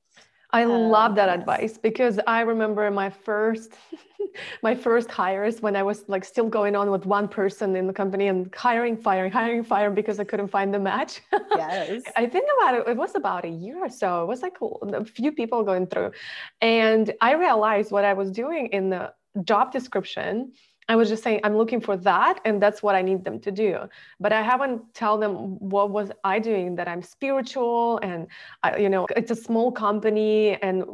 I 0.53 0.65
um, 0.65 0.71
love 0.91 1.15
that 1.17 1.29
advice 1.29 1.79
because 1.79 2.19
I 2.27 2.41
remember 2.41 2.91
my 2.91 3.11
first 3.11 3.75
my 4.63 4.75
first 4.75 5.11
hires 5.11 5.61
when 5.61 5.77
I 5.77 5.83
was 5.83 6.05
like 6.09 6.25
still 6.25 6.49
going 6.49 6.77
on 6.77 6.91
with 6.91 7.07
one 7.07 7.29
person 7.29 7.77
in 7.77 7.87
the 7.87 7.93
company 7.93 8.29
and 8.29 8.53
hiring, 8.55 8.97
firing, 8.97 9.33
hiring, 9.33 9.65
firing 9.65 9.95
because 9.95 10.21
I 10.21 10.25
couldn't 10.25 10.49
find 10.49 10.73
the 10.73 10.79
match. 10.79 11.21
Yes. 11.57 12.03
I 12.17 12.27
think 12.27 12.47
about 12.59 12.75
it, 12.75 12.89
it 12.89 12.97
was 12.97 13.15
about 13.15 13.45
a 13.45 13.49
year 13.49 13.79
or 13.85 13.89
so. 13.89 14.23
It 14.23 14.27
was 14.27 14.43
like 14.43 14.57
a 14.61 15.05
few 15.05 15.33
people 15.33 15.63
going 15.63 15.87
through. 15.87 16.13
And 16.61 17.13
I 17.21 17.35
realized 17.35 17.91
what 17.91 18.05
I 18.05 18.13
was 18.13 18.31
doing 18.31 18.67
in 18.69 18.91
the 18.91 19.13
job 19.45 19.73
description 19.73 20.53
I 20.91 20.97
was 20.97 21.09
just 21.09 21.23
saying 21.23 21.41
I'm 21.45 21.57
looking 21.57 21.81
for 21.81 21.97
that 21.99 22.41
and 22.45 22.61
that's 22.61 22.83
what 22.83 22.97
I 22.97 23.03
need 23.03 23.25
them 23.25 23.39
to 23.47 23.53
do. 23.53 23.73
But 24.19 24.33
I 24.33 24.43
haven't 24.43 24.93
tell 24.93 25.17
them 25.19 25.33
what 25.75 25.91
was 25.91 26.11
I 26.25 26.41
doing 26.41 26.75
that 26.75 26.89
I'm 26.89 27.03
spiritual 27.03 27.99
and 28.03 28.27
I, 28.65 28.77
you 28.77 28.89
know 28.89 29.07
it's 29.17 29.31
a 29.31 29.37
small 29.37 29.71
company 29.71 30.61
and 30.67 30.85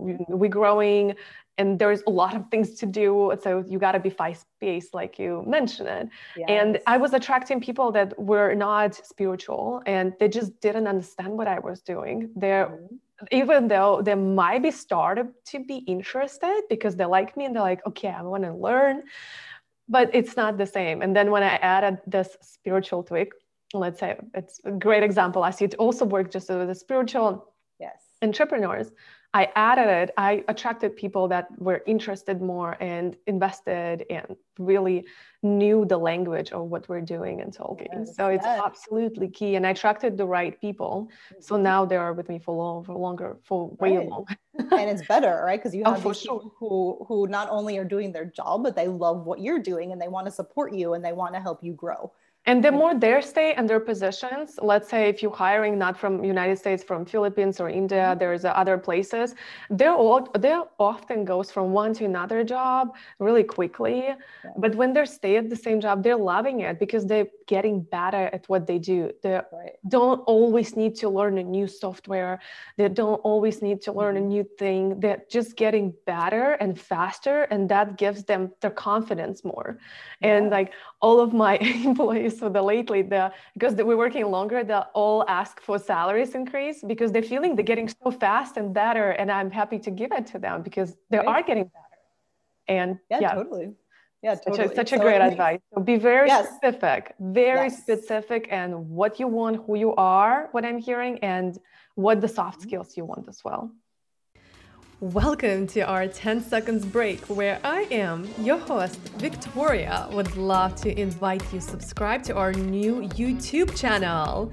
we're 0.41 0.57
growing 0.61 1.15
and 1.59 1.79
there's 1.79 2.03
a 2.07 2.11
lot 2.11 2.37
of 2.37 2.43
things 2.51 2.75
to 2.81 2.85
do 2.85 3.33
so 3.43 3.65
you 3.67 3.79
got 3.79 3.93
to 3.93 4.01
be 4.01 4.11
fast 4.11 4.45
paced 4.61 4.93
like 4.93 5.19
you 5.19 5.43
mentioned 5.47 5.89
it 5.89 6.09
yes. 6.37 6.47
and 6.49 6.79
i 6.87 6.97
was 6.99 7.15
attracting 7.15 7.59
people 7.61 7.91
that 7.91 8.09
were 8.19 8.55
not 8.55 8.95
spiritual 8.95 9.83
and 9.87 10.13
they 10.21 10.29
just 10.29 10.61
didn't 10.61 10.87
understand 10.87 11.33
what 11.39 11.49
i 11.49 11.59
was 11.59 11.81
doing 11.81 12.29
they're 12.37 12.67
mm-hmm. 12.67 13.27
even 13.31 13.69
though 13.69 14.03
they 14.03 14.15
might 14.15 14.63
be 14.63 14.71
started 14.71 15.29
to 15.47 15.59
be 15.65 15.79
interested 15.95 16.61
because 16.69 16.95
they 16.97 17.07
like 17.07 17.37
me 17.39 17.47
and 17.47 17.55
they're 17.55 17.71
like 17.73 17.85
okay 17.87 18.09
i 18.09 18.23
want 18.23 18.43
to 18.43 18.53
learn 18.53 19.03
but 19.89 20.11
it's 20.15 20.37
not 20.37 20.59
the 20.59 20.67
same. 20.67 21.03
And 21.03 21.15
then 21.15 21.31
when 21.31 21.43
I 21.43 21.57
added 21.57 21.99
this 22.07 22.37
spiritual 22.41 23.03
tweak, 23.03 23.33
let's 23.73 24.01
say 24.01 24.17
it's 24.35 24.61
a 24.65 24.73
great 24.73 25.03
example. 25.03 25.43
I 25.43 25.51
see 25.51 25.65
it 25.65 25.75
also 25.77 26.05
work 26.05 26.31
just 26.31 26.49
with 26.49 26.69
the 26.69 26.75
spiritual 26.75 27.53
yes. 27.79 28.03
entrepreneurs. 28.23 28.91
I 29.37 29.53
added 29.55 29.89
it, 29.89 30.15
I 30.17 30.43
attracted 30.49 30.97
people 30.97 31.29
that 31.29 31.49
were 31.59 31.83
interested 31.87 32.41
more 32.41 32.75
and 32.81 33.15
invested 33.27 34.07
and 34.09 34.35
really 34.59 35.05
knew 35.43 35.85
the 35.85 35.99
language 35.99 36.53
of 36.53 36.63
what 36.71 36.89
we're 36.89 37.03
doing 37.03 37.43
and 37.43 37.53
talking. 37.53 37.89
Yes, 37.93 38.17
so 38.17 38.29
it's 38.29 38.47
yes. 38.47 38.63
absolutely 38.65 39.29
key. 39.29 39.57
And 39.57 39.67
I 39.67 39.71
attracted 39.71 40.17
the 40.17 40.25
right 40.25 40.59
people. 40.59 41.11
So 41.39 41.55
mm-hmm. 41.55 41.65
now 41.65 41.85
they 41.85 41.97
are 41.97 42.15
with 42.15 42.31
me 42.31 42.39
for 42.39 42.57
long, 42.57 42.83
for 42.83 42.95
longer, 42.95 43.37
for 43.45 43.69
way 43.79 43.99
right. 43.99 44.09
long. 44.09 44.27
and 44.59 44.89
it's 44.89 45.07
better, 45.07 45.43
right? 45.45 45.61
Because 45.61 45.75
you 45.75 45.83
oh, 45.87 45.93
have 45.93 46.07
oh, 46.07 46.09
these 46.09 46.23
sure. 46.23 46.41
people 46.41 46.55
who 46.59 47.05
who 47.07 47.27
not 47.27 47.51
only 47.51 47.77
are 47.77 47.85
doing 47.85 48.13
their 48.13 48.25
job, 48.25 48.63
but 48.63 48.75
they 48.75 48.89
love 48.89 49.27
what 49.27 49.41
you're 49.43 49.59
doing 49.59 49.93
and 49.93 50.01
they 50.01 50.09
want 50.09 50.25
to 50.27 50.33
support 50.33 50.73
you 50.73 50.95
and 50.95 51.05
they 51.05 51.13
want 51.13 51.35
to 51.35 51.41
help 51.41 51.63
you 51.63 51.75
grow 51.75 52.11
and 52.47 52.63
the 52.65 52.71
more 52.71 52.95
they 52.95 53.21
stay 53.21 53.55
in 53.57 53.67
their 53.67 53.81
positions 53.81 54.59
let's 54.63 54.89
say 54.89 55.09
if 55.09 55.23
you're 55.23 55.35
hiring 55.35 55.79
not 55.79 55.99
from 55.99 56.23
united 56.25 56.57
states 56.59 56.83
from 56.83 57.05
philippines 57.05 57.61
or 57.61 57.69
india 57.69 58.07
mm-hmm. 58.07 58.19
there's 58.19 58.45
other 58.45 58.79
places 58.79 59.35
they're 59.71 59.95
all 59.95 60.29
they 60.39 60.57
often 60.79 61.25
goes 61.25 61.51
from 61.51 61.73
one 61.73 61.93
to 61.95 62.05
another 62.05 62.45
job 62.45 62.95
really 63.19 63.45
quickly. 63.45 64.15
But 64.57 64.75
when 64.75 64.93
they 64.93 65.05
stay 65.07 65.37
at 65.37 65.51
the 65.51 65.57
same 65.57 65.81
job 65.81 66.03
they're 66.03 66.17
loving 66.17 66.61
it 66.61 66.79
because 66.79 67.07
they're 67.07 67.29
getting 67.47 67.81
better 67.81 68.25
at 68.33 68.49
what 68.49 68.67
they 68.67 68.79
do. 68.79 69.13
They 69.23 69.41
don't 69.89 70.21
always 70.21 70.77
need 70.77 70.95
to 70.97 71.09
learn 71.09 71.39
a 71.39 71.45
new 71.45 71.67
software. 71.67 72.41
They 72.77 72.89
don't 72.89 73.21
always 73.31 73.63
need 73.63 73.83
to 73.83 73.93
learn 73.93 74.17
mm-hmm. 74.17 74.25
a 74.25 74.35
new 74.35 74.45
thing. 74.59 75.01
They're 75.01 75.23
just 75.31 75.57
getting 75.57 75.95
better 76.07 76.53
and 76.63 76.79
faster 76.79 77.43
and 77.45 77.69
that 77.69 77.97
gives 77.97 78.25
them 78.25 78.53
their 78.61 78.71
confidence 78.71 79.45
more. 79.45 79.79
And 80.21 80.51
like 80.51 80.73
all 81.01 81.21
of 81.21 81.33
my 81.33 81.57
employees 81.91 82.36
so 82.39 82.49
the 82.49 82.63
lately 82.63 83.03
the 83.03 83.33
because 83.55 83.75
we're 83.75 83.97
working 83.97 84.25
longer 84.37 84.63
they'll 84.65 84.91
all 84.95 85.25
ask 85.29 85.61
for 85.61 85.79
salaries 85.79 86.35
increase 86.35 86.83
because 86.93 87.11
they're 87.13 87.31
feeling 87.35 87.57
they're 87.57 87.73
getting 87.75 87.89
so 87.89 88.11
fast 88.11 88.57
and 88.57 88.73
better 88.73 89.11
and 89.21 89.31
i'm 89.31 89.51
happy 89.51 89.79
to 89.79 89.91
give 89.91 90.11
it 90.13 90.27
to 90.27 90.39
them 90.39 90.63
because 90.63 90.97
they 91.11 91.19
right. 91.19 91.27
are 91.27 91.43
getting 91.43 91.65
better 91.65 91.97
and 92.69 92.99
yeah, 93.11 93.21
yeah. 93.21 93.35
totally 93.35 93.69
yeah 94.23 94.35
totally. 94.35 94.57
such 94.57 94.73
a, 94.73 94.75
such 94.75 94.93
a 94.93 94.99
great 94.99 95.21
advice 95.21 95.61
so 95.73 95.81
be 95.81 95.97
very 95.97 96.29
yes. 96.29 96.47
specific 96.49 97.15
very 97.21 97.69
yes. 97.69 97.83
specific 97.83 98.49
and 98.51 98.71
what 98.89 99.21
you 99.21 99.27
want 99.27 99.57
who 99.65 99.77
you 99.77 99.95
are 99.97 100.49
what 100.53 100.65
i'm 100.65 100.79
hearing 100.79 101.19
and 101.21 101.59
what 101.95 102.21
the 102.21 102.29
soft 102.29 102.59
mm-hmm. 102.59 102.69
skills 102.69 102.97
you 102.97 103.05
want 103.05 103.29
as 103.29 103.43
well 103.45 103.71
Welcome 105.01 105.67
to 105.69 105.83
our 105.83 106.09
10 106.09 106.43
seconds 106.43 106.87
break 106.87 107.21
where 107.27 107.61
I 107.63 107.83
am, 107.91 108.27
your 108.39 108.57
host, 108.57 108.99
Victoria, 109.19 110.09
would 110.11 110.35
love 110.39 110.75
to 110.77 110.99
invite 110.99 111.43
you 111.53 111.61
subscribe 111.61 112.23
to 112.23 112.35
our 112.35 112.55
new 112.55 113.03
YouTube 113.09 113.77
channel. 113.77 114.51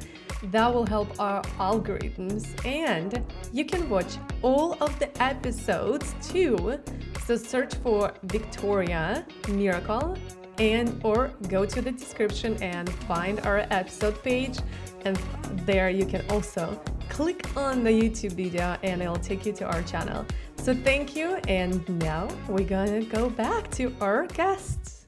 That 0.52 0.74
will 0.74 0.86
help 0.86 1.18
our 1.18 1.44
algorithms 1.60 2.44
and 2.66 3.26
you 3.54 3.64
can 3.64 3.90
watch 3.90 4.18
all 4.42 4.74
of 4.84 5.00
the 5.00 5.10
episodes 5.24 6.14
too. 6.22 6.78
So 7.26 7.38
search 7.38 7.76
for 7.76 8.14
Victoria 8.24 9.26
Miracle 9.48 10.18
and 10.60 11.00
or 11.06 11.32
go 11.48 11.66
to 11.66 11.82
the 11.82 11.92
description 11.94 12.62
and 12.62 12.90
find 13.08 13.40
our 13.46 13.60
episode 13.72 14.22
page 14.24 14.60
and 15.06 15.18
there 15.66 15.90
you 15.90 16.06
can 16.06 16.24
also 16.30 16.80
click 17.10 17.46
on 17.56 17.84
the 17.84 17.92
YouTube 17.92 18.34
video 18.34 18.78
and 18.84 19.02
it'll 19.02 19.16
take 19.16 19.46
you 19.46 19.54
to 19.54 19.66
our 19.66 19.82
channel. 19.84 20.26
So 20.58 20.74
thank 20.74 21.16
you. 21.16 21.36
And 21.48 21.88
now 22.00 22.28
we're 22.48 22.68
going 22.68 23.00
to 23.00 23.06
go 23.06 23.30
back 23.30 23.70
to 23.72 23.94
our 24.02 24.26
guests. 24.28 25.08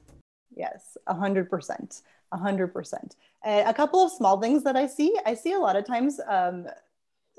Yes, 0.54 0.96
100%. 1.08 2.02
100%. 2.32 3.16
And 3.44 3.68
a 3.68 3.74
couple 3.74 4.04
of 4.04 4.12
small 4.12 4.40
things 4.40 4.62
that 4.64 4.76
I 4.76 4.86
see 4.86 5.16
I 5.24 5.34
see 5.34 5.52
a 5.52 5.58
lot 5.58 5.76
of 5.76 5.84
times 5.84 6.20
um, 6.28 6.66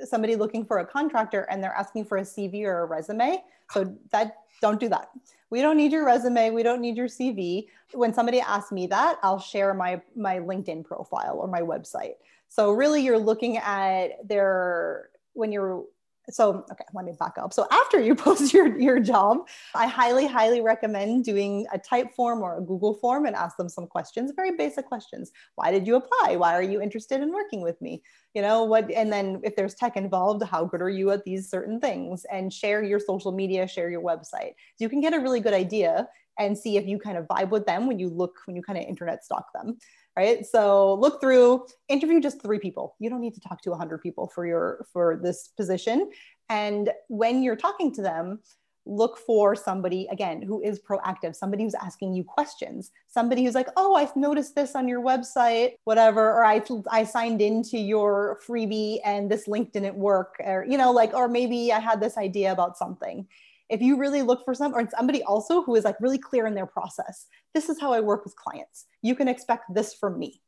somebody 0.03 0.35
looking 0.35 0.65
for 0.65 0.79
a 0.79 0.85
contractor 0.85 1.41
and 1.49 1.63
they're 1.63 1.73
asking 1.73 2.05
for 2.05 2.17
a 2.17 2.21
CV 2.21 2.63
or 2.63 2.81
a 2.81 2.85
resume. 2.85 3.43
So 3.71 3.95
that 4.11 4.37
don't 4.61 4.79
do 4.79 4.89
that. 4.89 5.09
We 5.49 5.61
don't 5.61 5.77
need 5.77 5.91
your 5.91 6.05
resume. 6.05 6.51
We 6.51 6.63
don't 6.63 6.81
need 6.81 6.97
your 6.97 7.07
CV. 7.07 7.67
When 7.93 8.13
somebody 8.13 8.41
asks 8.41 8.71
me 8.71 8.87
that, 8.87 9.17
I'll 9.23 9.39
share 9.39 9.73
my 9.73 10.01
my 10.15 10.39
LinkedIn 10.39 10.83
profile 10.85 11.37
or 11.37 11.47
my 11.47 11.61
website. 11.61 12.15
So 12.49 12.71
really 12.71 13.03
you're 13.03 13.19
looking 13.19 13.57
at 13.57 14.27
their 14.27 15.09
when 15.33 15.51
you're 15.51 15.85
so 16.29 16.65
okay 16.69 16.83
let 16.93 17.05
me 17.05 17.13
back 17.17 17.37
up. 17.37 17.53
So 17.53 17.67
after 17.71 18.01
you 18.01 18.13
post 18.27 18.53
your, 18.53 18.77
your 18.77 18.99
job 18.99 19.47
i 19.75 19.87
highly 19.87 20.27
highly 20.27 20.61
recommend 20.61 21.23
doing 21.23 21.65
a 21.73 21.79
Typeform 21.79 22.41
or 22.41 22.57
a 22.57 22.61
google 22.61 22.93
form 22.95 23.25
and 23.25 23.35
ask 23.35 23.55
them 23.57 23.69
some 23.69 23.87
questions 23.87 24.33
very 24.35 24.55
basic 24.55 24.85
questions. 24.85 25.31
Why 25.55 25.71
did 25.71 25.87
you 25.87 25.95
apply? 25.95 26.35
Why 26.35 26.53
are 26.53 26.61
you 26.61 26.81
interested 26.81 27.21
in 27.21 27.31
working 27.31 27.61
with 27.61 27.81
me? 27.81 28.03
You 28.33 28.41
know 28.41 28.63
what 28.63 28.91
and 28.91 29.11
then 29.11 29.41
if 29.43 29.55
there's 29.55 29.75
tech 29.75 29.95
involved 29.95 30.43
how 30.43 30.65
good 30.65 30.81
are 30.81 30.89
you 30.89 31.11
at 31.11 31.23
these 31.23 31.49
certain 31.49 31.79
things? 31.79 32.25
And 32.31 32.51
share 32.51 32.83
your 32.83 32.99
social 32.99 33.31
media 33.31 33.67
share 33.67 33.89
your 33.89 34.01
website. 34.01 34.53
So 34.75 34.79
you 34.79 34.89
can 34.89 35.01
get 35.01 35.13
a 35.13 35.19
really 35.19 35.39
good 35.39 35.53
idea 35.53 36.07
and 36.39 36.57
see 36.57 36.77
if 36.77 36.85
you 36.85 36.99
kind 36.99 37.17
of 37.17 37.25
vibe 37.25 37.49
with 37.49 37.65
them 37.65 37.87
when 37.87 37.99
you 37.99 38.09
look 38.09 38.35
when 38.45 38.55
you 38.55 38.61
kind 38.61 38.77
of 38.77 38.85
internet 38.85 39.23
stalk 39.23 39.51
them 39.53 39.77
right? 40.17 40.45
So 40.45 40.95
look 40.95 41.21
through 41.21 41.67
interview 41.87 42.19
just 42.19 42.41
three 42.41 42.59
people. 42.59 42.95
You 42.99 43.09
don't 43.09 43.21
need 43.21 43.35
to 43.35 43.39
talk 43.39 43.61
to 43.61 43.69
100 43.69 44.01
people 44.01 44.27
for 44.27 44.47
your 44.47 44.85
for 44.91 45.19
this 45.21 45.49
position. 45.55 46.09
And 46.49 46.91
when 47.07 47.43
you're 47.43 47.55
talking 47.55 47.93
to 47.95 48.01
them 48.01 48.39
look 48.87 49.17
for 49.17 49.53
somebody 49.53 50.07
again 50.09 50.41
who 50.41 50.61
is 50.61 50.79
proactive 50.79 51.35
somebody 51.35 51.63
who's 51.63 51.75
asking 51.75 52.13
you 52.13 52.23
questions 52.23 52.91
somebody 53.09 53.43
who's 53.43 53.53
like 53.53 53.67
oh 53.75 53.95
i've 53.95 54.15
noticed 54.15 54.55
this 54.55 54.75
on 54.75 54.87
your 54.87 55.01
website 55.01 55.73
whatever 55.83 56.31
or 56.31 56.45
i 56.45 56.61
i 56.89 57.03
signed 57.03 57.41
into 57.41 57.77
your 57.77 58.39
freebie 58.47 58.99
and 59.03 59.29
this 59.29 59.45
link 59.45 59.73
didn't 59.73 59.95
work 59.95 60.35
or 60.39 60.65
you 60.69 60.77
know 60.77 60.89
like 60.89 61.13
or 61.13 61.27
maybe 61.27 61.73
i 61.73 61.79
had 61.79 61.99
this 61.99 62.17
idea 62.17 62.49
about 62.49 62.77
something 62.77 63.27
if 63.69 63.81
you 63.81 63.97
really 63.97 64.21
look 64.21 64.43
for 64.45 64.53
some 64.53 64.73
or 64.73 64.87
somebody 64.89 65.23
also 65.23 65.61
who 65.61 65.75
is 65.75 65.83
like 65.83 65.99
really 65.99 66.17
clear 66.17 66.45
in 66.45 66.55
their 66.55 66.65
process 66.65 67.27
this 67.53 67.69
is 67.69 67.79
how 67.79 67.93
i 67.93 67.99
work 67.99 68.23
with 68.23 68.35
clients. 68.35 68.85
You 69.01 69.15
can 69.15 69.27
expect 69.27 69.73
this 69.73 69.93
from 69.93 70.17
me 70.19 70.41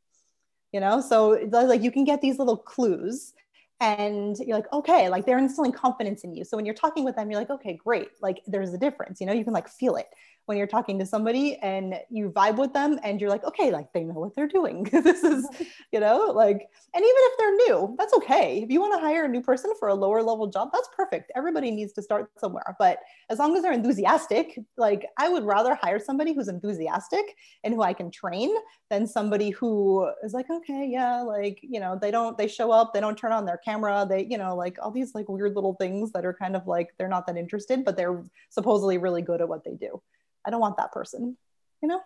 you 0.71 0.79
know? 0.79 1.01
So 1.01 1.29
like 1.51 1.81
you 1.81 1.91
can 1.91 2.05
get 2.05 2.21
these 2.21 2.37
little 2.37 2.57
clues 2.57 3.33
and 3.81 4.37
you're 4.39 4.57
like 4.57 4.71
okay 4.73 5.09
like 5.09 5.25
they're 5.25 5.37
instilling 5.37 5.71
confidence 5.71 6.23
in 6.23 6.33
you. 6.33 6.43
So 6.43 6.57
when 6.57 6.65
you're 6.65 6.75
talking 6.75 7.03
with 7.03 7.15
them 7.15 7.31
you're 7.31 7.39
like 7.39 7.49
okay 7.49 7.73
great 7.73 8.09
like 8.21 8.41
there's 8.45 8.73
a 8.73 8.77
difference 8.77 9.19
you 9.19 9.27
know? 9.27 9.33
You 9.33 9.43
can 9.43 9.53
like 9.53 9.69
feel 9.69 9.95
it 9.95 10.07
when 10.45 10.57
you're 10.57 10.67
talking 10.67 10.97
to 10.99 11.05
somebody 11.05 11.57
and 11.57 11.95
you 12.09 12.29
vibe 12.31 12.57
with 12.57 12.73
them 12.73 12.99
and 13.03 13.21
you're 13.21 13.29
like 13.29 13.43
okay 13.43 13.71
like 13.71 13.91
they 13.93 14.03
know 14.03 14.13
what 14.13 14.35
they're 14.35 14.47
doing. 14.47 14.87
This 15.09 15.23
is 15.23 15.47
you 15.91 15.99
know 15.99 16.31
like 16.35 16.67
and 16.93 17.03
even 17.03 17.23
if 17.29 17.37
they're 17.37 17.55
new 17.55 17.95
that's 17.97 18.13
okay. 18.13 18.61
If 18.61 18.69
you 18.69 18.79
want 18.79 18.93
to 18.93 18.99
hire 18.99 19.25
a 19.25 19.27
new 19.27 19.41
person 19.41 19.71
for 19.79 19.89
a 19.89 19.95
lower 19.95 20.21
level 20.21 20.47
job 20.47 20.69
that's 20.73 20.89
perfect. 20.95 21.31
Everybody 21.35 21.71
needs 21.71 21.93
to 21.93 22.01
start 22.01 22.31
somewhere. 22.37 22.75
But 22.79 22.99
as 23.29 23.39
long 23.39 23.55
as 23.55 23.63
they're 23.63 23.73
enthusiastic 23.73 24.59
like 24.77 25.05
i 25.17 25.29
would 25.29 25.43
rather 25.43 25.75
hire 25.75 25.99
somebody 25.99 26.33
who's 26.33 26.47
enthusiastic 26.47 27.35
and 27.63 27.73
who 27.73 27.81
i 27.81 27.93
can 27.93 28.09
train 28.11 28.49
than 28.89 29.05
somebody 29.05 29.49
who 29.51 30.09
is 30.23 30.33
like 30.33 30.49
okay 30.49 30.87
yeah 30.89 31.21
like 31.21 31.59
you 31.61 31.79
know 31.79 31.97
they 32.01 32.11
don't 32.11 32.37
they 32.37 32.47
show 32.47 32.71
up 32.71 32.93
they 32.93 32.99
don't 32.99 33.17
turn 33.17 33.31
on 33.31 33.45
their 33.45 33.57
camera 33.57 34.05
they 34.07 34.25
you 34.25 34.37
know 34.37 34.55
like 34.55 34.77
all 34.81 34.91
these 34.91 35.13
like 35.13 35.29
weird 35.29 35.55
little 35.55 35.75
things 35.75 36.11
that 36.11 36.25
are 36.25 36.33
kind 36.33 36.55
of 36.55 36.67
like 36.67 36.89
they're 36.97 37.07
not 37.07 37.25
that 37.27 37.37
interested 37.37 37.85
but 37.85 37.95
they're 37.95 38.23
supposedly 38.49 38.97
really 38.97 39.21
good 39.21 39.41
at 39.41 39.49
what 39.49 39.63
they 39.63 39.75
do 39.75 40.01
I 40.45 40.49
don't 40.49 40.61
want 40.61 40.77
that 40.77 40.91
person, 40.91 41.37
you 41.81 41.87
know? 41.87 42.01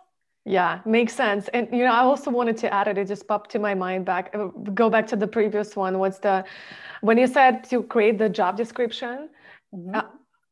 Yeah, 0.46 0.82
makes 0.86 1.14
sense. 1.14 1.48
And 1.50 1.70
you 1.72 1.86
know, 1.86 1.94
I 1.94 2.00
also 2.00 2.30
wanted 2.30 2.58
to 2.58 2.74
add 2.74 2.88
it. 2.90 2.98
It 2.98 3.08
just 3.08 3.28
popped 3.28 3.52
to 3.52 3.60
my 3.60 3.74
mind 3.74 4.06
back. 4.06 4.36
Uh, 4.36 4.48
go 4.74 4.90
back 4.90 5.08
to 5.08 5.16
the 5.16 5.28
previous 5.28 5.76
one. 5.76 6.00
What's 6.00 6.20
the 6.20 6.44
when 7.02 7.18
you 7.18 7.28
said 7.28 7.64
to 7.70 7.84
create 7.84 8.18
the 8.18 8.28
job 8.28 8.58
description? 8.58 9.30
Mm-hmm. 9.74 9.96
Uh, 9.96 10.04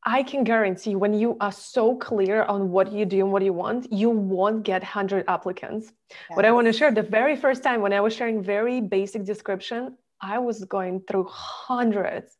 I 0.04 0.22
can 0.22 0.44
guarantee 0.44 0.96
when 0.96 1.14
you 1.14 1.36
are 1.40 1.52
so 1.52 1.94
clear 1.96 2.42
on 2.44 2.70
what 2.70 2.90
you 2.90 3.04
do 3.04 3.20
and 3.20 3.30
what 3.30 3.42
you 3.42 3.52
want, 3.52 3.92
you 3.92 4.10
won't 4.10 4.64
get 4.64 4.82
100 4.82 5.26
applicants. 5.28 5.92
Yes. 6.10 6.36
What 6.36 6.44
I 6.44 6.50
want 6.50 6.66
to 6.66 6.72
share 6.72 6.90
the 6.90 7.02
very 7.02 7.36
first 7.36 7.62
time 7.62 7.82
when 7.82 7.92
I 7.92 8.00
was 8.00 8.12
sharing 8.12 8.42
very 8.42 8.80
basic 8.80 9.24
description, 9.24 9.96
I 10.20 10.38
was 10.38 10.64
going 10.64 11.02
through 11.06 11.28
hundreds 11.28 12.36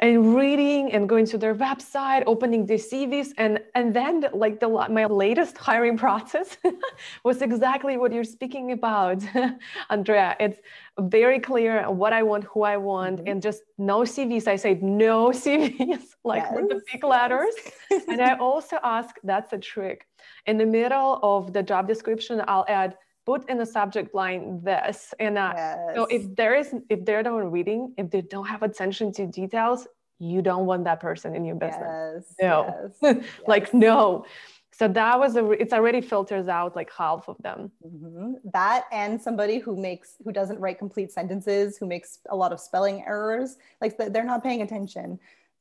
and 0.00 0.34
reading 0.34 0.92
and 0.92 1.08
going 1.08 1.26
to 1.26 1.36
their 1.36 1.54
website, 1.54 2.22
opening 2.26 2.64
the 2.64 2.74
CVs, 2.74 3.32
and 3.36 3.60
and 3.74 3.94
then 3.94 4.26
like 4.32 4.58
the 4.58 4.68
my 4.68 5.04
latest 5.04 5.58
hiring 5.68 5.96
process 5.96 6.56
was 7.24 7.42
exactly 7.42 7.96
what 7.98 8.12
you're 8.12 8.24
speaking 8.24 8.72
about, 8.72 9.22
Andrea. 9.90 10.36
It's 10.40 10.60
very 10.98 11.38
clear 11.38 11.90
what 11.90 12.12
I 12.12 12.22
want, 12.22 12.44
who 12.44 12.62
I 12.62 12.78
want, 12.78 13.18
mm-hmm. 13.18 13.28
and 13.28 13.42
just 13.42 13.62
no 13.76 14.00
CVs. 14.00 14.48
I 14.48 14.56
say 14.56 14.74
no 14.80 15.30
CVs, 15.30 16.16
like 16.24 16.44
yes. 16.44 16.52
with 16.54 16.68
the 16.70 16.80
big 16.90 17.04
letters. 17.04 17.54
and 18.08 18.20
I 18.20 18.36
also 18.36 18.78
ask, 18.82 19.16
that's 19.22 19.52
a 19.52 19.58
trick. 19.58 20.06
In 20.46 20.56
the 20.56 20.66
middle 20.66 21.20
of 21.22 21.52
the 21.52 21.62
job 21.62 21.86
description, 21.86 22.42
I'll 22.48 22.66
add 22.68 22.96
put 23.26 23.48
in 23.50 23.58
the 23.58 23.66
subject 23.66 24.14
line 24.14 24.60
this 24.62 25.12
and 25.20 25.36
uh, 25.38 25.52
yes. 25.54 25.78
so 25.94 26.06
if 26.06 26.34
there 26.36 26.54
is 26.54 26.74
if 26.88 27.04
they're 27.04 27.22
not 27.22 27.52
reading 27.52 27.92
if 27.96 28.10
they 28.10 28.22
don't 28.22 28.46
have 28.46 28.62
attention 28.62 29.12
to 29.12 29.26
details 29.26 29.86
you 30.20 30.42
don't 30.42 30.66
want 30.66 30.84
that 30.84 31.00
person 31.00 31.34
in 31.34 31.44
your 31.44 31.56
business. 31.56 32.26
Yes, 32.38 32.42
no. 32.42 32.90
yes, 33.02 33.24
like 33.46 33.74
no. 33.74 34.26
So 34.72 34.86
that 34.88 35.18
was 35.18 35.36
a 35.36 35.50
it's 35.50 35.72
already 35.72 36.00
filters 36.00 36.46
out 36.46 36.76
like 36.76 36.90
half 36.96 37.28
of 37.28 37.36
them. 37.42 37.70
Mm-hmm. 37.84 38.34
that 38.52 38.84
and 38.92 39.20
somebody 39.20 39.58
who 39.58 39.76
makes 39.76 40.16
who 40.22 40.30
doesn't 40.30 40.60
write 40.60 40.78
complete 40.78 41.10
sentences 41.10 41.76
who 41.78 41.86
makes 41.86 42.18
a 42.28 42.36
lot 42.36 42.52
of 42.52 42.60
spelling 42.60 43.02
errors 43.06 43.56
like 43.80 43.96
they're 43.96 44.24
not 44.24 44.42
paying 44.42 44.62
attention 44.62 45.18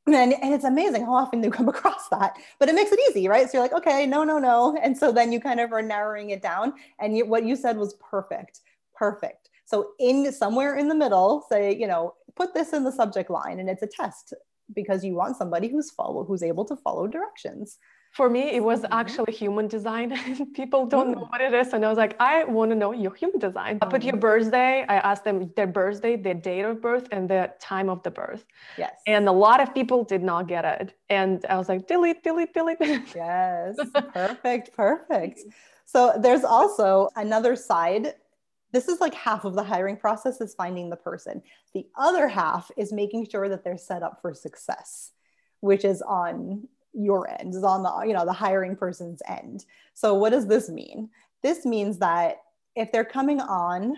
and, 0.08 0.34
and 0.34 0.54
it's 0.54 0.64
amazing 0.64 1.06
how 1.06 1.14
often 1.14 1.44
you 1.44 1.52
come 1.60 1.70
across 1.70 2.08
that 2.10 2.38
but 2.60 2.70
it 2.70 2.76
makes 2.76 2.92
it 2.92 3.00
easy 3.10 3.28
right? 3.28 3.50
So 3.50 3.58
you're 3.58 3.64
like 3.64 3.74
okay 3.74 4.06
no 4.06 4.24
no 4.24 4.40
no. 4.40 4.78
And 4.82 4.98
so 4.98 5.12
then 5.12 5.32
you 5.32 5.40
kind 5.40 5.60
of 5.60 5.72
are 5.72 5.82
narrowing 5.82 6.32
it 6.32 6.42
down 6.42 6.74
and 7.00 7.18
you, 7.18 7.26
what 7.26 7.46
you 7.46 7.56
said 7.56 7.78
was 7.78 7.96
perfect 7.96 8.62
perfect. 8.96 9.50
So 9.66 9.92
in 10.00 10.32
somewhere 10.32 10.76
in 10.78 10.88
the 10.88 10.96
middle 10.96 11.46
say 11.50 11.76
you 11.76 11.88
know 11.88 12.16
put 12.36 12.54
this 12.54 12.74
in 12.74 12.84
the 12.84 12.92
subject 12.92 13.30
line 13.30 13.60
and 13.60 13.70
it's 13.70 13.84
a 13.84 13.88
test 13.88 14.34
because 14.76 15.04
you 15.04 15.16
want 15.16 15.36
somebody 15.38 15.68
who's 15.68 15.92
follow 15.92 16.24
who's 16.24 16.44
able 16.44 16.66
to 16.66 16.76
follow 16.76 17.08
directions 17.08 17.78
for 18.12 18.30
me 18.30 18.52
it 18.56 18.64
was 18.64 18.82
mm-hmm. 18.82 18.94
actually 18.94 19.34
human 19.34 19.68
design. 19.68 20.10
People 20.54 20.86
don't 20.86 21.12
know 21.12 21.24
mm. 21.26 21.32
what 21.32 21.42
it 21.42 21.54
is 21.54 21.74
and 21.74 21.86
i 21.86 21.90
was 21.90 21.98
like 21.98 22.16
i 22.20 22.44
want 22.44 22.72
to 22.72 22.76
know 22.76 22.92
your 22.92 23.14
human 23.14 23.40
design. 23.40 23.78
I 23.82 23.86
put 23.86 24.04
your 24.04 24.16
mm. 24.16 24.22
birthday 24.22 24.86
i 24.88 24.96
asked 24.98 25.24
them 25.24 25.52
their 25.56 25.68
birthday 25.68 26.16
their 26.16 26.34
date 26.34 26.64
of 26.64 26.82
birth 26.82 27.08
and 27.12 27.30
the 27.30 27.52
time 27.60 27.90
of 27.90 28.04
the 28.04 28.12
birth. 28.12 28.46
Yes. 28.78 28.94
And 29.08 29.28
a 29.28 29.32
lot 29.32 29.62
of 29.62 29.74
people 29.74 30.04
did 30.04 30.24
not 30.24 30.48
get 30.48 30.66
it 30.66 30.94
and 31.10 31.46
i 31.50 31.58
was 31.58 31.70
like 31.70 31.88
delete 31.88 32.24
delete 32.24 32.54
delete. 32.54 32.80
Yes. 33.16 33.76
Perfect 34.14 34.74
perfect. 34.86 35.42
So 35.86 36.14
there's 36.20 36.44
also 36.44 37.10
another 37.16 37.56
side. 37.56 38.16
This 38.72 38.88
is 38.88 39.02
like 39.02 39.16
half 39.16 39.46
of 39.46 39.56
the 39.56 39.64
hiring 39.64 39.98
process 39.98 40.40
is 40.42 40.54
finding 40.54 40.92
the 40.92 40.96
person. 40.96 41.42
The 41.74 41.88
other 41.98 42.28
half 42.28 42.70
is 42.78 42.94
making 42.94 43.28
sure 43.32 43.50
that 43.50 43.64
they're 43.64 43.80
set 43.80 44.04
up 44.04 44.20
for 44.22 44.34
success 44.34 45.12
which 45.62 45.86
is 45.86 46.02
on 46.02 46.68
your 46.94 47.30
end 47.40 47.54
is 47.56 47.64
on 47.64 47.84
the 47.84 48.08
you 48.08 48.14
know 48.14 48.26
the 48.26 48.34
hiring 48.34 48.76
person's 48.76 49.22
end. 49.28 49.66
So 49.94 50.14
what 50.14 50.32
does 50.32 50.48
this 50.48 50.70
mean? 50.70 51.10
This 51.44 51.66
means 51.66 52.00
that 52.00 52.38
if 52.76 52.92
they're 52.92 53.06
coming 53.06 53.42
on 53.42 53.96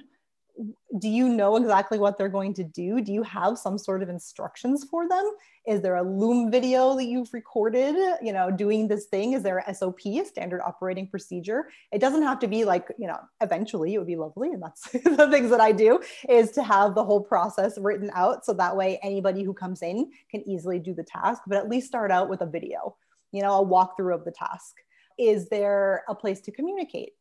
do 1.00 1.10
you 1.10 1.30
know 1.30 1.56
exactly 1.56 1.98
what 1.98 2.18
they're 2.18 2.30
going 2.30 2.54
to 2.56 2.64
do? 2.64 3.02
Do 3.02 3.12
you 3.12 3.24
have 3.24 3.58
some 3.58 3.78
sort 3.78 4.04
of 4.04 4.10
instructions 4.10 4.84
for 4.84 5.08
them? 5.08 5.32
Is 5.66 5.82
there 5.82 5.96
a 5.96 6.04
Loom 6.04 6.52
video 6.52 6.96
that 6.96 7.06
you've 7.06 7.34
recorded, 7.34 7.96
you 8.22 8.34
know, 8.34 8.50
doing 8.52 8.88
this 8.88 9.06
thing? 9.06 9.34
Is 9.34 9.44
there 9.44 9.64
a 9.66 9.74
SOP, 9.74 10.06
a 10.06 10.26
standard 10.26 10.62
operating 10.62 11.08
procedure? 11.08 11.70
It 11.92 12.00
doesn't 12.00 12.24
have 12.24 12.40
to 12.40 12.48
be 12.48 12.66
like, 12.66 12.88
you 12.98 13.08
know, 13.08 13.20
eventually 13.42 13.94
it 13.94 13.98
would 13.98 14.08
be 14.08 14.16
lovely. 14.16 14.50
And 14.50 14.62
that's 14.62 14.82
the 14.92 15.28
things 15.30 15.50
that 15.52 15.62
I 15.62 15.72
do 15.72 16.00
is 16.28 16.52
to 16.52 16.64
have 16.64 16.96
the 16.96 17.04
whole 17.04 17.22
process 17.22 17.78
written 17.78 18.10
out. 18.14 18.46
So 18.46 18.54
that 18.54 18.76
way 18.76 19.00
anybody 19.04 19.44
who 19.44 19.54
comes 19.54 19.82
in 19.82 20.12
can 20.30 20.48
easily 20.48 20.80
do 20.80 20.94
the 20.94 21.04
task, 21.04 21.44
but 21.48 21.58
at 21.58 21.70
least 21.70 21.88
start 21.88 22.12
out 22.12 22.30
with 22.30 22.42
a 22.42 22.48
video, 22.48 22.96
you 23.32 23.42
know, 23.42 23.62
a 23.62 23.66
walkthrough 23.66 24.16
of 24.16 24.26
the 24.26 24.32
task. 24.32 24.76
Is 25.18 25.50
there 25.50 26.04
a 26.10 26.16
place 26.16 26.42
to 26.42 26.52
communicate? 26.52 27.14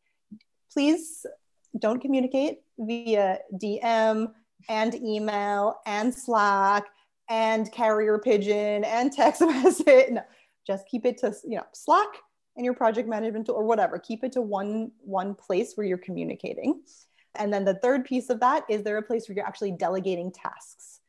Please 0.73 1.27
don't 1.79 2.01
communicate 2.01 2.61
via 2.79 3.39
DM 3.55 4.33
and 4.69 4.95
email 4.95 5.81
and 5.87 6.15
Slack 6.15 6.85
and 7.29 7.71
carrier 7.73 8.19
pigeon 8.19 8.85
and 8.85 9.13
text 9.13 9.41
message. 9.47 10.11
No, 10.11 10.23
just 10.67 10.87
keep 10.89 11.07
it 11.07 11.19
to 11.19 11.35
you 11.45 11.57
know 11.57 11.67
Slack 11.73 12.09
and 12.57 12.65
your 12.65 12.75
project 12.75 13.09
management 13.09 13.47
tool 13.47 13.55
or 13.55 13.65
whatever. 13.65 13.99
Keep 13.99 14.25
it 14.25 14.33
to 14.33 14.41
one 14.41 14.91
one 15.01 15.35
place 15.35 15.75
where 15.75 15.87
you're 15.87 15.99
communicating. 15.99 16.83
And 17.37 17.53
then 17.55 17.65
the 17.65 17.75
third 17.75 18.05
piece 18.05 18.29
of 18.29 18.41
that 18.41 18.65
is 18.69 18.83
there 18.83 18.99
a 18.99 19.03
place 19.03 19.29
where 19.29 19.37
you're 19.37 19.47
actually 19.47 19.73
delegating 19.73 20.33
tasks? 20.33 21.01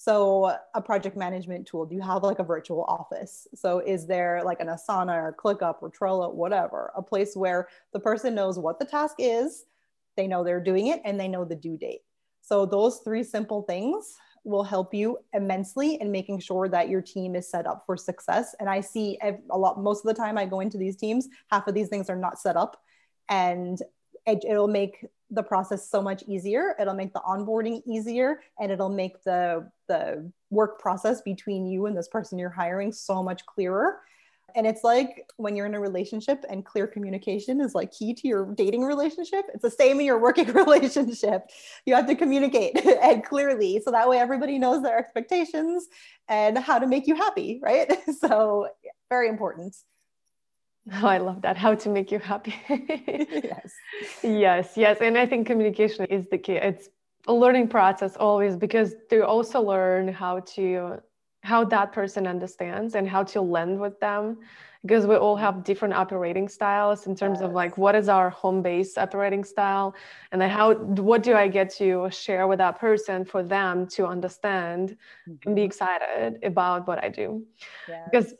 So 0.00 0.56
a 0.74 0.80
project 0.80 1.16
management 1.16 1.66
tool, 1.66 1.84
do 1.84 1.96
you 1.96 2.00
have 2.00 2.22
like 2.22 2.38
a 2.38 2.44
virtual 2.44 2.84
office? 2.84 3.48
So 3.54 3.80
is 3.80 4.06
there 4.06 4.42
like 4.44 4.60
an 4.60 4.68
Asana 4.68 5.12
or 5.12 5.36
ClickUp 5.36 5.82
or 5.82 5.90
Trello, 5.90 6.32
whatever, 6.32 6.92
a 6.96 7.02
place 7.02 7.34
where 7.34 7.68
the 7.92 7.98
person 7.98 8.32
knows 8.34 8.60
what 8.60 8.78
the 8.78 8.84
task 8.84 9.16
is, 9.18 9.64
they 10.18 10.26
know 10.26 10.44
they're 10.44 10.62
doing 10.62 10.88
it, 10.88 11.00
and 11.06 11.18
they 11.18 11.28
know 11.28 11.46
the 11.46 11.56
due 11.56 11.78
date. 11.78 12.00
So 12.42 12.66
those 12.66 12.98
three 12.98 13.24
simple 13.24 13.62
things 13.62 14.14
will 14.44 14.64
help 14.64 14.92
you 14.94 15.18
immensely 15.32 15.94
in 16.00 16.10
making 16.10 16.40
sure 16.40 16.68
that 16.68 16.88
your 16.88 17.02
team 17.02 17.34
is 17.36 17.48
set 17.48 17.66
up 17.66 17.84
for 17.86 17.96
success. 17.96 18.54
And 18.58 18.68
I 18.68 18.80
see 18.80 19.18
a 19.22 19.56
lot, 19.56 19.80
most 19.80 20.04
of 20.04 20.08
the 20.08 20.20
time 20.20 20.38
I 20.38 20.46
go 20.46 20.60
into 20.60 20.78
these 20.78 20.96
teams, 20.96 21.28
half 21.50 21.66
of 21.66 21.74
these 21.74 21.88
things 21.88 22.08
are 22.10 22.16
not 22.16 22.38
set 22.38 22.56
up. 22.56 22.80
And 23.28 23.80
it, 24.26 24.44
it'll 24.48 24.68
make 24.68 25.04
the 25.30 25.42
process 25.42 25.90
so 25.90 26.00
much 26.00 26.22
easier. 26.26 26.74
It'll 26.80 26.94
make 26.94 27.12
the 27.12 27.20
onboarding 27.20 27.82
easier 27.86 28.40
and 28.58 28.72
it'll 28.72 28.88
make 28.88 29.22
the, 29.24 29.70
the 29.88 30.30
work 30.50 30.80
process 30.80 31.20
between 31.20 31.66
you 31.66 31.86
and 31.86 31.96
this 31.96 32.08
person 32.08 32.38
you're 32.38 32.48
hiring 32.48 32.92
so 32.92 33.22
much 33.22 33.44
clearer 33.44 34.00
and 34.58 34.66
it's 34.66 34.82
like 34.82 35.24
when 35.36 35.54
you're 35.54 35.66
in 35.66 35.74
a 35.76 35.80
relationship 35.80 36.44
and 36.50 36.64
clear 36.64 36.88
communication 36.88 37.60
is 37.60 37.76
like 37.76 37.92
key 37.92 38.12
to 38.12 38.26
your 38.26 38.52
dating 38.56 38.82
relationship. 38.82 39.44
It's 39.54 39.62
the 39.62 39.70
same 39.70 40.00
in 40.00 40.06
your 40.06 40.18
working 40.18 40.52
relationship. 40.52 41.44
You 41.86 41.94
have 41.94 42.08
to 42.08 42.16
communicate 42.16 42.84
and 43.02 43.24
clearly 43.24 43.80
so 43.80 43.92
that 43.92 44.08
way 44.08 44.18
everybody 44.18 44.58
knows 44.58 44.82
their 44.82 44.98
expectations 44.98 45.86
and 46.28 46.58
how 46.58 46.80
to 46.80 46.88
make 46.88 47.06
you 47.06 47.14
happy, 47.14 47.60
right? 47.62 47.88
So, 48.18 48.68
very 49.10 49.28
important. 49.28 49.76
Oh, 50.92 51.06
I 51.06 51.18
love 51.18 51.42
that. 51.42 51.56
How 51.56 51.74
to 51.76 51.88
make 51.88 52.10
you 52.10 52.18
happy. 52.18 52.54
yes. 52.68 53.72
Yes, 54.24 54.72
yes. 54.76 54.98
And 55.00 55.16
I 55.16 55.24
think 55.24 55.46
communication 55.46 56.06
is 56.06 56.26
the 56.30 56.38
key. 56.38 56.54
It's 56.54 56.88
a 57.28 57.32
learning 57.32 57.68
process 57.68 58.16
always 58.16 58.56
because 58.56 58.94
they 59.08 59.20
also 59.20 59.60
learn 59.60 60.08
how 60.08 60.40
to 60.56 61.00
how 61.42 61.64
that 61.64 61.92
person 61.92 62.26
understands 62.26 62.94
and 62.94 63.08
how 63.08 63.22
to 63.22 63.40
lend 63.40 63.78
with 63.80 63.98
them 64.00 64.38
because 64.82 65.06
we 65.06 65.16
all 65.16 65.36
have 65.36 65.64
different 65.64 65.94
operating 65.94 66.48
styles 66.48 67.06
in 67.06 67.14
terms 67.14 67.38
yes. 67.40 67.46
of 67.46 67.52
like 67.52 67.76
what 67.76 67.94
is 67.94 68.08
our 68.08 68.30
home 68.30 68.62
base 68.62 68.96
operating 68.96 69.44
style 69.44 69.94
and 70.32 70.40
then 70.40 70.50
how 70.50 70.74
what 70.74 71.22
do 71.22 71.34
i 71.34 71.48
get 71.48 71.68
to 71.68 72.08
share 72.10 72.46
with 72.46 72.58
that 72.58 72.78
person 72.78 73.24
for 73.24 73.42
them 73.42 73.86
to 73.86 74.06
understand 74.06 74.90
mm-hmm. 75.28 75.32
and 75.46 75.56
be 75.56 75.62
mm-hmm. 75.62 75.66
excited 75.66 76.38
about 76.42 76.86
what 76.86 77.02
i 77.02 77.08
do 77.08 77.44
yes. 77.88 78.08
because 78.10 78.34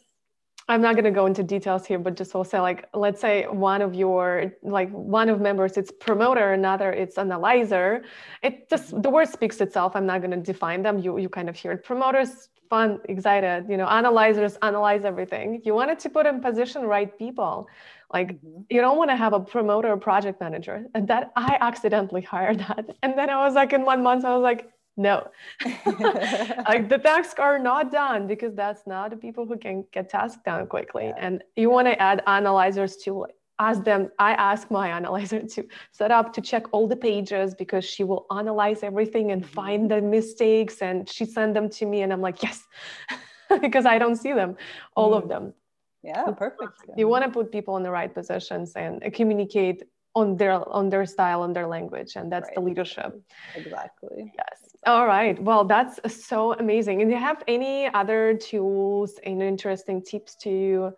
I'm 0.71 0.83
not 0.83 0.97
going 0.97 1.05
to 1.05 1.11
go 1.11 1.25
into 1.25 1.43
details 1.43 1.87
here, 1.87 1.99
but 1.99 2.15
just 2.15 2.35
also 2.35 2.61
like, 2.61 2.91
let's 2.93 3.23
say 3.23 3.47
one 3.47 3.81
of 3.81 3.95
your, 3.95 4.53
like 4.63 4.91
one 4.91 5.31
of 5.31 5.41
members, 5.41 5.79
it's 5.79 5.91
promoter, 5.91 6.53
another 6.53 6.93
it's 6.93 7.17
analyzer. 7.17 8.03
It 8.43 8.69
just, 8.69 8.89
mm-hmm. 8.89 9.01
the 9.01 9.09
word 9.09 9.29
speaks 9.31 9.63
itself. 9.63 9.97
I'm 9.97 10.05
not 10.05 10.21
going 10.21 10.33
to 10.33 10.37
define 10.37 10.83
them. 10.83 10.99
You, 10.99 11.17
you 11.17 11.31
kind 11.31 11.49
of 11.49 11.57
hear 11.57 11.73
it. 11.73 11.85
Promoters 11.85 12.51
fun, 12.69 13.01
excited. 13.09 13.67
You 13.69 13.77
know, 13.77 13.87
analyzers 13.87 14.57
analyze 14.63 15.05
everything. 15.05 15.61
You 15.65 15.75
wanted 15.75 15.99
to 16.01 16.09
put 16.11 16.27
in 16.27 16.41
position 16.41 16.83
right 16.83 17.17
people. 17.19 17.69
Like 18.13 18.33
mm-hmm. 18.33 18.63
you 18.71 18.81
don't 18.81 18.97
want 18.97 19.11
to 19.11 19.17
have 19.17 19.33
a 19.33 19.41
promoter 19.41 19.89
or 19.89 19.97
project 19.97 20.41
manager. 20.41 20.87
And 20.95 21.07
that 21.09 21.33
I 21.37 21.59
accidentally 21.61 22.23
hired 22.23 22.59
that. 22.61 22.97
And 23.03 23.19
then 23.19 23.31
I 23.31 23.45
was 23.47 23.55
like, 23.55 23.73
in 23.73 23.85
one 23.85 24.03
month, 24.03 24.25
I 24.25 24.35
was 24.35 24.43
like, 24.43 24.71
no, 24.97 25.29
like 25.87 26.89
the 26.89 27.01
tasks 27.01 27.39
are 27.39 27.57
not 27.57 27.93
done 27.93 28.27
because 28.27 28.53
that's 28.55 28.85
not 28.85 29.11
the 29.11 29.17
people 29.17 29.47
who 29.47 29.57
can 29.57 29.85
get 29.93 30.09
tasks 30.09 30.43
done 30.45 30.67
quickly. 30.67 31.07
Yeah. 31.07 31.15
And 31.19 31.45
you 31.55 31.71
want 31.71 31.87
to 31.87 32.03
add 32.03 32.23
analyzers 32.27 32.97
to 33.05 33.27
ask 33.59 33.83
them 33.85 34.09
i 34.19 34.33
ask 34.33 34.71
my 34.71 34.89
analyzer 34.89 35.41
to 35.43 35.67
set 35.93 36.11
up 36.11 36.33
to 36.33 36.41
check 36.41 36.65
all 36.73 36.87
the 36.87 36.97
pages 36.97 37.55
because 37.55 37.85
she 37.85 38.05
will 38.05 38.27
analyze 38.31 38.83
everything 38.83 39.33
and 39.33 39.43
mm-hmm. 39.43 39.53
find 39.53 39.91
the 39.91 40.01
mistakes 40.01 40.81
and 40.83 41.09
she 41.09 41.25
send 41.25 41.55
them 41.55 41.69
to 41.69 41.87
me 41.87 42.03
and 42.03 42.13
i'm 42.13 42.21
like 42.21 42.43
yes. 42.43 42.67
Because 43.63 43.87
i 43.87 43.97
don't 43.99 44.17
see 44.17 44.35
them 44.35 44.57
all 44.95 45.13
mm. 45.13 45.23
of 45.23 45.29
them. 45.29 45.55
Yeah 46.03 46.31
perfect. 46.33 46.77
you 46.97 47.09
want 47.09 47.25
to 47.25 47.31
put 47.31 47.51
people 47.51 47.77
in 47.79 47.83
the 47.83 47.91
right 47.91 48.13
positions 48.13 48.75
and 48.77 49.03
communicate 49.15 49.83
on 50.15 50.37
their 50.37 50.69
on 50.69 50.89
their 50.89 51.07
style 51.07 51.43
on 51.43 51.53
their 51.53 51.67
language 51.67 52.17
and 52.17 52.31
that's 52.31 52.49
right. 52.49 52.55
the 52.57 52.61
leadership. 52.61 53.11
Exactly. 53.55 54.33
Yes. 54.37 54.77
All 54.87 55.07
right. 55.07 55.41
Well 55.43 55.65
that's 55.65 55.99
so 56.31 56.55
amazing. 56.55 57.01
And 57.01 57.11
do 57.11 57.15
you 57.17 57.21
have 57.21 57.43
any 57.49 57.93
other 57.95 58.37
tools 58.37 59.19
and 59.25 59.43
interesting 59.43 60.03
tips 60.03 60.35
to 60.45 60.93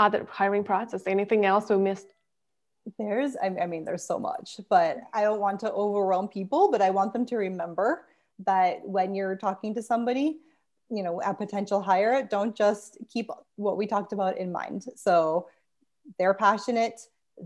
other 0.00 0.26
hiring 0.28 0.64
process? 0.64 1.06
Anything 1.06 1.46
else 1.46 1.68
we 1.68 1.76
missed? 1.76 2.08
There's, 2.98 3.36
I 3.40 3.66
mean, 3.66 3.84
there's 3.84 4.04
so 4.04 4.18
much, 4.18 4.58
but 4.68 4.98
I 5.12 5.22
don't 5.22 5.38
want 5.38 5.60
to 5.60 5.70
overwhelm 5.70 6.26
people, 6.26 6.70
but 6.72 6.82
I 6.82 6.90
want 6.90 7.12
them 7.12 7.26
to 7.26 7.36
remember 7.36 8.06
that 8.46 8.80
when 8.82 9.14
you're 9.14 9.36
talking 9.36 9.74
to 9.74 9.82
somebody, 9.82 10.38
you 10.88 11.02
know, 11.02 11.20
a 11.20 11.34
potential 11.34 11.82
hire, 11.82 12.26
don't 12.28 12.56
just 12.56 12.96
keep 13.12 13.30
what 13.56 13.76
we 13.76 13.86
talked 13.86 14.12
about 14.12 14.38
in 14.38 14.50
mind. 14.50 14.86
So 14.96 15.48
they're 16.18 16.34
passionate, 16.34 17.02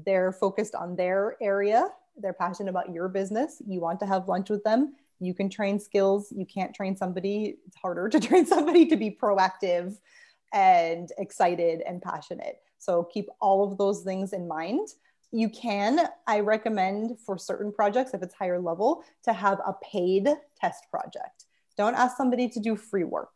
they're 0.07 0.33
focused 0.33 0.75
on 0.77 0.97
their 0.97 1.37
area, 1.43 1.89
they're 2.17 2.33
passionate 2.33 2.71
about 2.71 2.93
your 2.93 3.09
business. 3.09 3.61
You 3.67 3.81
want 3.81 3.99
to 4.01 4.07
have 4.07 4.29
lunch 4.29 4.49
with 4.49 4.63
them. 4.63 4.95
You 5.21 5.35
can 5.35 5.51
train 5.51 5.81
skills. 5.81 6.33
You 6.35 6.47
can't 6.47 6.75
train 6.75 6.97
somebody. 6.97 7.57
It's 7.67 7.77
harder 7.77 8.09
to 8.09 8.21
train 8.29 8.47
somebody 8.47 8.87
to 8.87 8.97
be 8.97 9.11
proactive 9.11 9.99
and 10.55 11.11
excited 11.19 11.83
and 11.87 12.01
passionate. 12.01 12.61
So 12.79 13.03
keep 13.03 13.29
all 13.41 13.71
of 13.71 13.77
those 13.77 14.03
things 14.03 14.33
in 14.33 14.49
mind. 14.49 14.89
You 15.33 15.51
can, 15.51 16.09
I 16.29 16.41
recommend 16.41 17.19
for 17.19 17.37
certain 17.37 17.73
projects, 17.73 18.15
if 18.15 18.23
it's 18.23 18.35
higher 18.35 18.61
level, 18.61 19.03
to 19.25 19.33
have 19.33 19.59
a 19.67 19.75
paid 19.83 20.29
test 20.59 20.85
project. 20.91 21.47
Don't 21.77 21.97
ask 21.97 22.17
somebody 22.17 22.49
to 22.51 22.61
do 22.61 22.77
free 22.77 23.03
work. 23.03 23.33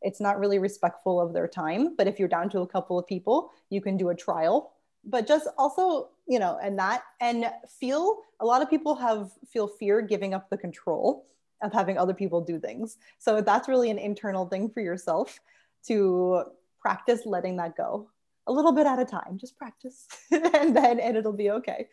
It's 0.00 0.20
not 0.20 0.38
really 0.38 0.60
respectful 0.60 1.20
of 1.20 1.32
their 1.32 1.48
time. 1.48 1.96
But 1.96 2.06
if 2.06 2.20
you're 2.20 2.28
down 2.28 2.48
to 2.50 2.60
a 2.60 2.66
couple 2.66 2.98
of 2.98 3.06
people, 3.06 3.50
you 3.68 3.80
can 3.80 3.96
do 3.96 4.10
a 4.10 4.14
trial. 4.14 4.72
But 5.04 5.26
just 5.26 5.48
also, 5.58 6.10
you 6.28 6.38
know, 6.38 6.58
and 6.62 6.78
that, 6.78 7.02
and 7.20 7.50
feel 7.80 8.18
a 8.38 8.46
lot 8.46 8.62
of 8.62 8.70
people 8.70 8.94
have 8.94 9.30
feel 9.50 9.66
fear 9.66 10.02
giving 10.02 10.34
up 10.34 10.50
the 10.50 10.56
control 10.56 11.26
of 11.62 11.72
having 11.72 11.98
other 11.98 12.14
people 12.14 12.40
do 12.40 12.60
things. 12.60 12.96
So 13.18 13.40
that's 13.40 13.68
really 13.68 13.90
an 13.90 13.98
internal 13.98 14.46
thing 14.46 14.70
for 14.70 14.80
yourself 14.80 15.40
to 15.86 16.44
practice 16.80 17.22
letting 17.24 17.56
that 17.56 17.76
go. 17.76 18.10
A 18.46 18.52
little 18.52 18.72
bit 18.72 18.86
at 18.86 18.98
a 18.98 19.04
time 19.04 19.38
just 19.38 19.56
practice 19.56 20.06
and 20.30 20.76
then 20.76 20.98
and 20.98 21.16
it'll 21.16 21.32
be 21.32 21.50
okay. 21.50 21.88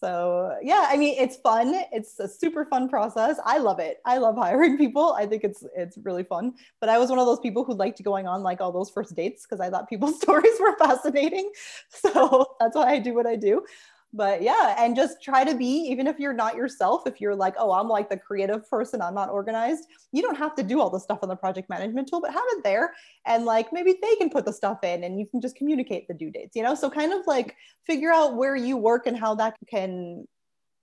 So 0.00 0.54
yeah 0.62 0.86
i 0.88 0.96
mean 0.96 1.16
it's 1.18 1.36
fun. 1.36 1.74
It's 1.92 2.18
a 2.20 2.28
super 2.28 2.64
fun 2.66 2.88
process. 2.88 3.38
I 3.44 3.58
love 3.58 3.78
it. 3.78 3.98
I 4.04 4.18
love 4.18 4.36
hiring 4.36 4.76
people. 4.76 5.12
I 5.12 5.26
think 5.26 5.44
it's 5.44 5.64
it's 5.76 5.98
really 6.04 6.24
fun. 6.24 6.54
But 6.80 6.88
i 6.88 6.98
was 6.98 7.10
one 7.10 7.18
of 7.18 7.26
those 7.26 7.40
people 7.40 7.64
who 7.64 7.74
liked 7.74 8.02
going 8.02 8.26
on 8.26 8.42
like 8.42 8.60
all 8.60 8.72
those 8.72 8.90
first 8.90 9.14
dates 9.14 9.46
because 9.46 9.60
i 9.60 9.70
thought 9.70 9.88
people's 9.88 10.20
stories 10.22 10.58
were 10.60 10.76
fascinating. 10.78 11.50
So 11.90 12.56
that's 12.60 12.76
why 12.76 12.92
i 12.92 12.98
do 12.98 13.14
what 13.14 13.26
i 13.26 13.36
do 13.36 13.64
but 14.12 14.40
yeah 14.40 14.76
and 14.78 14.94
just 14.94 15.22
try 15.22 15.44
to 15.44 15.54
be 15.54 15.66
even 15.66 16.06
if 16.06 16.18
you're 16.18 16.32
not 16.32 16.54
yourself 16.54 17.02
if 17.06 17.20
you're 17.20 17.34
like 17.34 17.54
oh 17.58 17.72
i'm 17.72 17.88
like 17.88 18.08
the 18.08 18.16
creative 18.16 18.68
person 18.70 19.02
i'm 19.02 19.14
not 19.14 19.28
organized 19.28 19.84
you 20.12 20.22
don't 20.22 20.36
have 20.36 20.54
to 20.54 20.62
do 20.62 20.80
all 20.80 20.90
the 20.90 21.00
stuff 21.00 21.18
on 21.22 21.28
the 21.28 21.36
project 21.36 21.68
management 21.68 22.08
tool 22.08 22.20
but 22.20 22.32
have 22.32 22.42
it 22.52 22.64
there. 22.64 22.94
And 23.26 23.44
like 23.44 23.72
maybe 23.72 23.94
they 24.00 24.14
can 24.16 24.30
put 24.30 24.44
the 24.44 24.52
stuff 24.52 24.82
in 24.82 25.04
and 25.04 25.18
you 25.18 25.26
can 25.26 25.40
just 25.40 25.56
communicate 25.56 26.08
the 26.08 26.14
due 26.14 26.30
dates 26.30 26.56
you 26.56 26.62
know? 26.62 26.74
So 26.74 26.90
kind 26.90 27.12
of 27.12 27.26
like 27.26 27.56
figure 27.86 28.12
out 28.12 28.36
where 28.36 28.56
you 28.56 28.76
work 28.76 29.06
and 29.06 29.16
how 29.16 29.34
that 29.36 29.56
can 29.68 30.26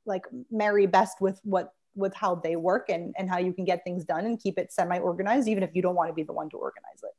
like 0.06 0.24
marry 0.52 0.86
best 0.86 1.22
with 1.22 1.40
what 1.44 1.74
with 1.96 2.14
how 2.16 2.36
they 2.36 2.56
work 2.56 2.90
and 2.90 3.14
and 3.18 3.30
how 3.30 3.38
you 3.38 3.54
can 3.54 3.66
get 3.66 3.84
things 3.84 4.04
done 4.04 4.26
and 4.26 4.42
keep 4.42 4.58
it 4.58 4.74
semi 4.74 4.98
organized 4.98 5.48
even 5.48 5.64
if 5.64 5.70
you 5.74 5.82
don't 5.82 5.96
want 5.96 6.10
to 6.10 6.14
be 6.14 6.24
the 6.24 6.34
one 6.34 6.50
to 6.50 6.58
organize 6.58 7.02
it 7.04 7.12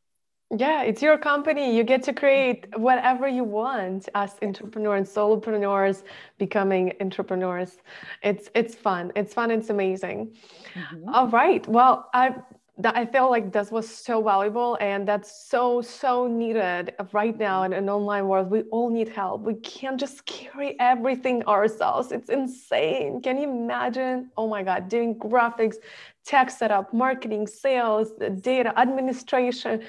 Yeah, 0.57 0.83
it's 0.83 1.03
your 1.03 1.19
company. 1.19 1.77
You 1.77 1.83
get 1.83 2.03
to 2.05 2.13
create 2.13 2.67
whatever 2.77 3.27
you 3.27 3.45
want 3.45 4.09
as 4.15 4.37
entrepreneurs 4.43 4.99
and 4.99 5.07
solopreneurs 5.07 6.05
becoming 6.39 6.93
entrepreneurs. 7.01 7.79
It's 8.23 8.51
it's 8.55 8.75
fun. 8.75 9.11
It's 9.17 9.35
fun. 9.35 9.51
It's 9.51 9.71
amazing. 9.71 10.37
Mm-hmm. 10.75 11.09
All 11.09 11.29
right. 11.29 11.67
Well, 11.67 12.09
I 12.15 12.37
I 12.85 13.07
feel 13.07 13.31
like 13.31 13.53
this 13.53 13.71
was 13.71 13.89
so 13.89 14.21
valuable 14.21 14.77
and 14.81 15.07
that's 15.07 15.49
so, 15.49 15.81
so 15.81 16.27
needed 16.27 16.93
right 17.13 17.39
now 17.39 17.63
in 17.63 17.73
an 17.73 17.89
online 17.89 18.27
world. 18.27 18.51
We 18.51 18.63
all 18.73 18.91
need 18.91 19.09
help. 19.09 19.43
We 19.43 19.55
can't 19.55 19.99
just 19.99 20.27
carry 20.27 20.75
everything 20.81 21.45
ourselves. 21.47 22.11
It's 22.11 22.31
insane. 22.31 23.23
Can 23.23 23.39
you 23.39 23.49
imagine? 23.49 24.31
Oh 24.37 24.49
my 24.49 24.65
God, 24.65 24.89
doing 24.89 25.15
graphics, 25.15 25.77
tech 26.25 26.51
setup, 26.51 26.93
marketing, 26.93 27.47
sales, 27.47 28.11
data, 28.41 28.77
administration, 28.77 29.85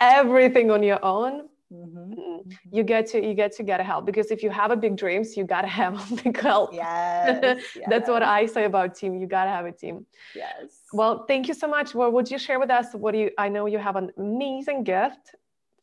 everything 0.00 0.70
on 0.70 0.82
your 0.82 1.04
own. 1.04 1.48
Mm-hmm. 1.72 2.12
Mm, 2.12 2.56
you 2.70 2.84
get 2.84 3.08
to 3.08 3.20
you 3.20 3.34
get 3.34 3.50
to 3.56 3.64
get 3.64 3.80
help 3.80 4.06
because 4.06 4.30
if 4.30 4.40
you 4.40 4.50
have 4.50 4.70
a 4.70 4.76
big 4.76 4.96
dreams 4.96 5.36
you 5.36 5.42
gotta 5.42 5.66
have 5.66 5.94
a 5.94 6.14
big 6.22 6.40
help 6.40 6.72
yes, 6.72 7.40
yes. 7.42 7.64
that's 7.88 8.08
what 8.08 8.22
i 8.22 8.46
say 8.46 8.66
about 8.66 8.94
team 8.94 9.18
you 9.18 9.26
gotta 9.26 9.50
have 9.50 9.66
a 9.66 9.72
team 9.72 10.06
yes 10.36 10.82
well 10.92 11.24
thank 11.26 11.48
you 11.48 11.54
so 11.54 11.66
much 11.66 11.92
well 11.92 12.12
would 12.12 12.30
you 12.30 12.38
share 12.38 12.60
with 12.60 12.70
us 12.70 12.94
what 12.94 13.10
do 13.10 13.18
you 13.18 13.32
i 13.36 13.48
know 13.48 13.66
you 13.66 13.78
have 13.78 13.96
an 13.96 14.12
amazing 14.16 14.84
gift 14.84 15.34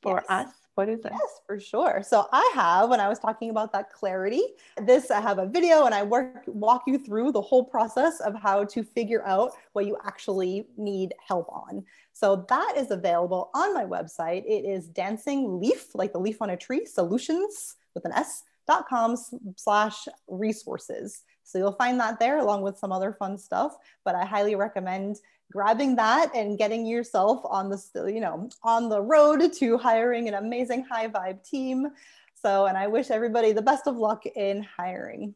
for 0.02 0.24
yes. 0.30 0.48
us 0.48 0.54
what 0.76 0.90
is 0.90 1.00
it? 1.06 1.12
Yes, 1.12 1.42
for 1.46 1.60
sure. 1.60 2.02
So 2.04 2.28
I 2.32 2.52
have, 2.56 2.90
when 2.90 3.00
I 3.00 3.08
was 3.08 3.20
talking 3.20 3.50
about 3.50 3.72
that 3.74 3.92
clarity, 3.92 4.42
this 4.78 5.12
I 5.12 5.22
have 5.22 5.40
a 5.40 5.46
video 5.46 5.86
and 5.86 5.94
I 5.94 6.04
work 6.04 6.44
walk 6.48 6.84
you 6.88 6.98
through 6.98 7.32
the 7.32 7.42
whole 7.42 7.64
process 7.64 8.20
of 8.22 8.36
how 8.36 8.64
to 8.66 8.84
figure 8.84 9.26
out 9.26 9.52
what 9.74 9.86
you 9.86 9.98
actually 10.06 10.68
need 10.78 11.14
help 11.26 11.48
on. 11.50 11.84
So 12.12 12.46
that 12.50 12.74
is 12.78 12.92
available 12.92 13.52
on 13.54 13.74
my 13.74 13.86
website. 13.86 14.44
It 14.46 14.66
is 14.66 14.88
dancing 14.88 15.60
leaf, 15.60 15.94
like 15.96 16.14
the 16.14 16.20
leaf 16.20 16.42
on 16.42 16.52
a 16.52 16.58
tree, 16.58 16.86
solutions 16.86 17.76
with 17.94 18.06
an 18.06 18.12
S 18.14 18.44
dot 18.66 18.88
com 18.88 19.16
slash 19.58 20.08
resources. 20.28 21.24
So 21.44 21.58
you'll 21.58 21.74
find 21.74 22.00
that 22.00 22.20
there 22.20 22.40
along 22.40 22.62
with 22.62 22.78
some 22.78 22.92
other 22.92 23.12
fun 23.14 23.38
stuff. 23.38 23.76
But 24.06 24.16
I 24.16 24.26
highly 24.26 24.56
recommend 24.56 25.18
grabbing 25.54 25.96
that 25.96 26.36
and 26.36 26.58
getting 26.58 26.86
yourself 26.86 27.42
on 27.46 27.70
the 27.70 27.80
you 28.14 28.20
know 28.20 28.50
on 28.64 28.90
the 28.90 29.02
road 29.02 29.54
to 29.54 29.78
hiring 29.78 30.28
an 30.28 30.34
amazing 30.34 30.84
high 30.84 31.08
vibe 31.08 31.48
team. 31.48 31.88
So 32.34 32.66
and 32.66 32.78
I 32.78 32.88
wish 32.88 33.12
everybody 33.12 33.52
the 33.54 33.62
best 33.62 33.88
of 33.88 33.96
luck 33.96 34.26
in 34.26 34.64
hiring. 34.64 35.36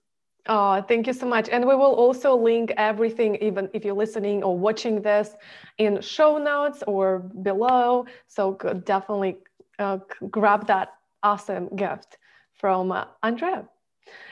Oh, 0.50 0.82
thank 0.82 1.08
you 1.08 1.14
so 1.14 1.28
much. 1.28 1.50
And 1.50 1.68
we 1.68 1.76
will 1.76 1.94
also 1.94 2.36
link 2.36 2.74
everything, 2.78 3.36
even 3.42 3.70
if 3.74 3.84
you're 3.84 4.02
listening 4.06 4.44
or 4.44 4.58
watching 4.58 5.02
this 5.02 5.36
in 5.78 6.02
show 6.02 6.38
notes 6.38 6.84
or 6.88 7.20
below. 7.20 8.06
So 8.28 8.54
definitely 8.86 9.38
uh, 9.78 10.00
grab 10.32 10.66
that 10.68 10.94
awesome 11.22 11.68
gift 11.76 12.18
from 12.54 12.92
uh, 12.92 13.06
Andrea. 13.24 13.68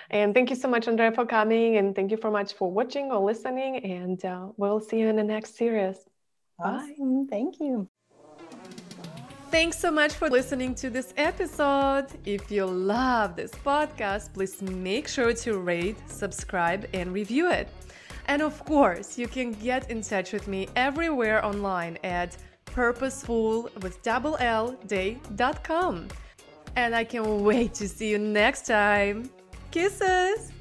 And 0.09 0.33
thank 0.33 0.49
you 0.49 0.55
so 0.55 0.67
much, 0.67 0.87
Andrea, 0.87 1.11
for 1.11 1.25
coming. 1.25 1.77
And 1.77 1.95
thank 1.95 2.11
you 2.11 2.17
so 2.21 2.31
much 2.31 2.53
for 2.53 2.71
watching 2.71 3.11
or 3.11 3.19
listening. 3.25 3.83
And 3.83 4.23
uh, 4.23 4.47
we'll 4.57 4.79
see 4.79 4.99
you 4.99 5.07
in 5.07 5.15
the 5.15 5.23
next 5.23 5.57
series. 5.57 5.97
Awesome. 6.59 7.25
Bye. 7.25 7.29
Thank 7.29 7.59
you. 7.59 7.89
Thanks 9.51 9.79
so 9.79 9.89
much 9.89 10.13
for 10.13 10.29
listening 10.29 10.75
to 10.75 10.89
this 10.89 11.13
episode. 11.17 12.07
If 12.25 12.51
you 12.51 12.65
love 12.65 13.35
this 13.35 13.51
podcast, 13.51 14.33
please 14.33 14.61
make 14.61 15.07
sure 15.07 15.33
to 15.33 15.59
rate, 15.59 15.97
subscribe, 16.09 16.87
and 16.93 17.13
review 17.13 17.49
it. 17.49 17.69
And 18.27 18.41
of 18.41 18.63
course, 18.65 19.17
you 19.17 19.27
can 19.27 19.53
get 19.53 19.89
in 19.89 20.01
touch 20.01 20.33
with 20.33 20.47
me 20.47 20.67
everywhere 20.75 21.45
online 21.45 21.97
at 22.03 22.35
purposeful 22.65 23.69
with 23.81 24.01
double 24.01 24.35
L 24.39 24.71
day.com. 24.87 26.09
And 26.75 26.93
I 26.93 27.05
can't 27.05 27.27
wait 27.41 27.73
to 27.75 27.87
see 27.87 28.09
you 28.09 28.17
next 28.17 28.65
time. 28.65 29.29
Kisses! 29.75 30.54